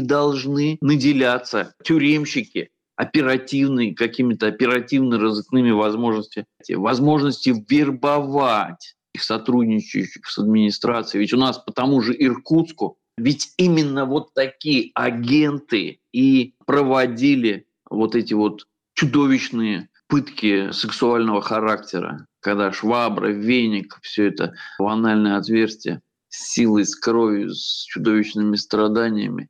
должны 0.00 0.78
наделяться 0.80 1.74
тюремщики 1.84 2.70
оперативные, 2.96 3.94
какими-то 3.94 4.48
оперативно-розыскными 4.48 5.70
возможностями, 5.70 6.46
возможности 6.68 7.54
вербовать 7.68 8.96
их 9.14 9.22
сотрудничающих 9.22 10.26
с 10.26 10.38
администрацией. 10.38 11.20
Ведь 11.20 11.32
у 11.32 11.36
нас 11.36 11.58
по 11.58 11.72
тому 11.72 12.00
же 12.00 12.12
Иркутску 12.18 12.98
ведь 13.18 13.52
именно 13.56 14.04
вот 14.04 14.32
такие 14.34 14.90
агенты 14.94 16.00
и 16.12 16.54
проводили 16.66 17.66
вот 17.90 18.14
эти 18.14 18.34
вот 18.34 18.66
чудовищные 18.94 19.88
пытки 20.08 20.70
сексуального 20.72 21.42
характера. 21.42 22.26
когда 22.40 22.72
швабра, 22.72 23.28
веник, 23.28 23.98
все 24.00 24.28
это 24.28 24.54
в 24.78 24.86
анальное 24.86 25.36
отверстие 25.36 26.00
с 26.28 26.52
силой, 26.52 26.84
с 26.84 26.94
кровью, 26.94 27.52
с 27.52 27.84
чудовищными 27.84 28.56
страданиями. 28.56 29.48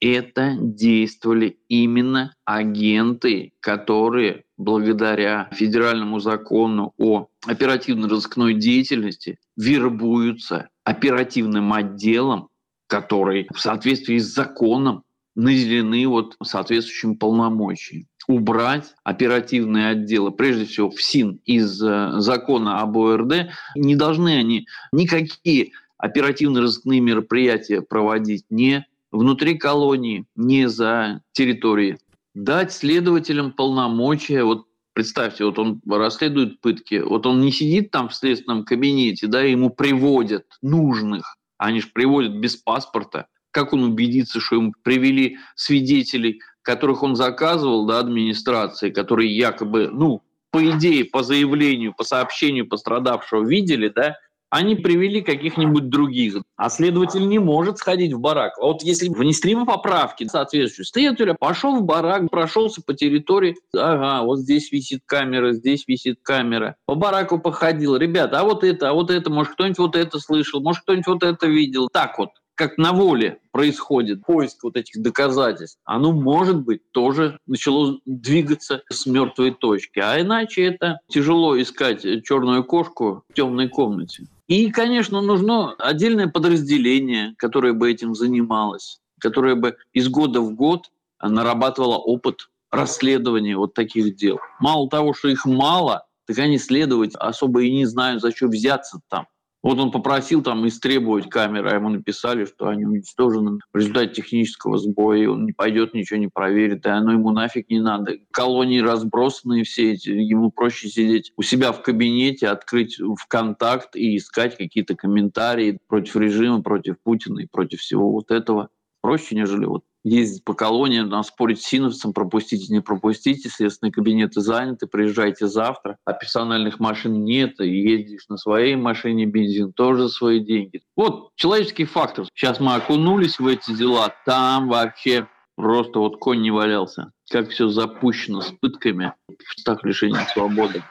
Это 0.00 0.56
действовали 0.58 1.58
именно 1.68 2.34
агенты, 2.46 3.52
которые 3.60 4.44
благодаря 4.56 5.50
федеральному 5.52 6.20
закону 6.20 6.94
о 6.96 7.28
оперативно-розыскной 7.46 8.54
деятельности 8.54 9.38
вербуются 9.56 10.70
оперативным 10.84 11.72
отделом, 11.72 12.48
который 12.90 13.48
в 13.54 13.60
соответствии 13.60 14.18
с 14.18 14.34
законом 14.34 15.04
наделены 15.36 16.06
вот 16.08 16.36
соответствующим 16.42 17.16
полномочием. 17.16 18.06
Убрать 18.26 18.94
оперативные 19.04 19.90
отделы, 19.90 20.32
прежде 20.32 20.66
всего 20.66 20.90
в 20.90 21.00
СИН 21.00 21.40
из 21.44 21.82
э, 21.82 22.20
закона 22.20 22.80
об 22.80 22.98
ОРД, 22.98 23.50
не 23.76 23.96
должны 23.96 24.36
они 24.36 24.66
никакие 24.92 25.70
оперативно-розыскные 25.98 27.00
мероприятия 27.00 27.80
проводить 27.80 28.44
не 28.50 28.86
внутри 29.10 29.56
колонии, 29.56 30.26
не 30.36 30.68
за 30.68 31.22
территорией. 31.32 31.98
Дать 32.34 32.72
следователям 32.72 33.52
полномочия, 33.52 34.44
вот 34.44 34.66
представьте, 34.92 35.44
вот 35.44 35.58
он 35.58 35.80
расследует 35.88 36.60
пытки, 36.60 37.02
вот 37.04 37.26
он 37.26 37.40
не 37.40 37.52
сидит 37.52 37.90
там 37.90 38.08
в 38.08 38.14
следственном 38.14 38.64
кабинете, 38.64 39.26
да, 39.26 39.42
ему 39.42 39.70
приводят 39.70 40.46
нужных, 40.62 41.36
они 41.60 41.82
же 41.82 41.88
приводят 41.88 42.32
без 42.32 42.56
паспорта, 42.56 43.26
как 43.50 43.74
он 43.74 43.84
убедится, 43.84 44.40
что 44.40 44.56
ему 44.56 44.72
привели 44.82 45.36
свидетелей, 45.54 46.40
которых 46.62 47.02
он 47.02 47.16
заказывал, 47.16 47.86
да, 47.86 47.98
администрации, 47.98 48.90
которые 48.90 49.36
якобы, 49.36 49.88
ну, 49.92 50.22
по 50.50 50.64
идее, 50.64 51.04
по 51.04 51.22
заявлению, 51.22 51.92
по 51.92 52.02
сообщению 52.02 52.66
пострадавшего 52.66 53.46
видели, 53.46 53.88
да, 53.88 54.16
они 54.50 54.74
привели 54.74 55.22
каких-нибудь 55.22 55.88
других. 55.88 56.42
А 56.56 56.68
следователь 56.68 57.26
не 57.26 57.38
может 57.38 57.78
сходить 57.78 58.12
в 58.12 58.20
барак. 58.20 58.52
А 58.58 58.66
вот 58.66 58.82
если 58.82 59.08
внесли 59.08 59.54
бы 59.54 59.64
поправки 59.64 60.26
соответствующие, 60.26 60.90
следователь 60.92 61.34
пошел 61.38 61.76
в 61.76 61.84
барак, 61.84 62.28
прошелся 62.30 62.82
по 62.82 62.92
территории, 62.92 63.56
ага, 63.74 64.24
вот 64.24 64.40
здесь 64.40 64.70
висит 64.72 65.00
камера, 65.06 65.52
здесь 65.52 65.84
висит 65.86 66.18
камера. 66.22 66.76
По 66.84 66.94
бараку 66.94 67.38
походил, 67.38 67.96
ребята, 67.96 68.40
а 68.40 68.44
вот 68.44 68.64
это, 68.64 68.90
а 68.90 68.92
вот 68.92 69.10
это, 69.10 69.30
может 69.30 69.54
кто-нибудь 69.54 69.78
вот 69.78 69.96
это 69.96 70.18
слышал, 70.18 70.60
может 70.60 70.82
кто-нибудь 70.82 71.06
вот 71.06 71.22
это 71.22 71.46
видел. 71.46 71.88
Так 71.90 72.18
вот, 72.18 72.30
как 72.60 72.76
на 72.76 72.92
воле 72.92 73.38
происходит 73.52 74.26
поиск 74.26 74.64
вот 74.64 74.76
этих 74.76 75.00
доказательств, 75.00 75.78
оно, 75.84 76.12
может 76.12 76.60
быть, 76.60 76.82
тоже 76.90 77.38
начало 77.46 77.98
двигаться 78.04 78.82
с 78.90 79.06
мертвой 79.06 79.52
точки. 79.52 79.98
А 80.00 80.20
иначе 80.20 80.64
это 80.64 81.00
тяжело 81.08 81.58
искать 81.58 82.02
черную 82.22 82.64
кошку 82.64 83.24
в 83.30 83.32
темной 83.32 83.68
комнате. 83.68 84.26
И, 84.50 84.68
конечно, 84.72 85.20
нужно 85.20 85.74
отдельное 85.74 86.26
подразделение, 86.26 87.34
которое 87.38 87.72
бы 87.72 87.88
этим 87.88 88.16
занималось, 88.16 88.98
которое 89.20 89.54
бы 89.54 89.76
из 89.92 90.08
года 90.08 90.40
в 90.40 90.54
год 90.56 90.90
нарабатывало 91.22 91.98
опыт 91.98 92.50
расследования 92.72 93.56
вот 93.56 93.74
таких 93.74 94.16
дел. 94.16 94.40
Мало 94.58 94.90
того, 94.90 95.14
что 95.14 95.28
их 95.28 95.46
мало, 95.46 96.04
так 96.26 96.36
они 96.38 96.58
следовать 96.58 97.14
особо 97.14 97.62
и 97.62 97.70
не 97.70 97.86
знают, 97.86 98.22
за 98.22 98.32
что 98.32 98.48
взяться 98.48 99.00
там. 99.08 99.28
Вот 99.62 99.78
он 99.78 99.90
попросил 99.90 100.42
там 100.42 100.66
истребовать 100.66 101.28
камеры, 101.28 101.70
а 101.70 101.74
ему 101.74 101.90
написали, 101.90 102.46
что 102.46 102.68
они 102.68 102.86
уничтожены 102.86 103.58
в 103.72 103.76
результате 103.76 104.14
технического 104.14 104.78
сбоя, 104.78 105.28
он 105.28 105.44
не 105.44 105.52
пойдет, 105.52 105.92
ничего 105.92 106.18
не 106.18 106.28
проверит, 106.28 106.86
и 106.86 106.88
оно 106.88 107.12
ему 107.12 107.30
нафиг 107.30 107.68
не 107.68 107.80
надо. 107.80 108.16
Колонии 108.30 108.80
разбросанные 108.80 109.64
все 109.64 109.92
эти, 109.92 110.08
ему 110.08 110.50
проще 110.50 110.88
сидеть 110.88 111.32
у 111.36 111.42
себя 111.42 111.72
в 111.72 111.82
кабинете, 111.82 112.48
открыть 112.48 112.98
ВКонтакт 113.18 113.96
и 113.96 114.16
искать 114.16 114.56
какие-то 114.56 114.96
комментарии 114.96 115.78
против 115.88 116.16
режима, 116.16 116.62
против 116.62 116.96
Путина 117.02 117.40
и 117.40 117.46
против 117.46 117.80
всего 117.80 118.10
вот 118.10 118.30
этого. 118.30 118.70
Проще, 119.02 119.34
нежели 119.34 119.66
вот 119.66 119.84
ездить 120.04 120.44
по 120.44 120.54
колониям, 120.54 121.22
спорить 121.22 121.60
с 121.60 121.66
синовцем, 121.66 122.12
пропустите, 122.12 122.72
не 122.72 122.80
пропустите, 122.80 123.48
следственные 123.48 123.92
кабинеты 123.92 124.40
заняты, 124.40 124.86
приезжайте 124.86 125.46
завтра, 125.46 125.98
а 126.04 126.12
персональных 126.12 126.80
машин 126.80 127.24
нет, 127.24 127.60
и 127.60 127.68
ездишь 127.68 128.28
на 128.28 128.36
своей 128.36 128.76
машине, 128.76 129.26
бензин 129.26 129.72
тоже 129.72 130.08
свои 130.08 130.40
деньги. 130.40 130.82
Вот 130.96 131.30
человеческий 131.36 131.84
фактор. 131.84 132.26
Сейчас 132.34 132.60
мы 132.60 132.74
окунулись 132.74 133.38
в 133.38 133.46
эти 133.46 133.72
дела, 133.72 134.14
там 134.24 134.68
вообще 134.68 135.26
просто 135.56 135.98
вот 135.98 136.18
конь 136.18 136.40
не 136.40 136.50
валялся. 136.50 137.12
Как 137.30 137.50
все 137.50 137.68
запущено 137.68 138.40
с 138.40 138.50
пытками 138.60 139.12
в 139.28 139.56
местах 139.56 139.84
лишения 139.84 140.26
свободы. 140.32 140.82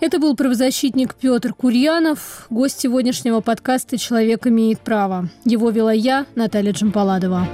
Это 0.00 0.18
был 0.18 0.36
правозащитник 0.36 1.14
Петр 1.14 1.54
Курьянов, 1.54 2.46
гость 2.50 2.80
сегодняшнего 2.80 3.40
подкаста 3.40 3.96
«Человек 3.96 4.46
имеет 4.46 4.80
право». 4.80 5.28
Его 5.44 5.70
вела 5.70 5.92
я, 5.92 6.26
Наталья 6.34 6.72
Джампаладова. 6.72 7.46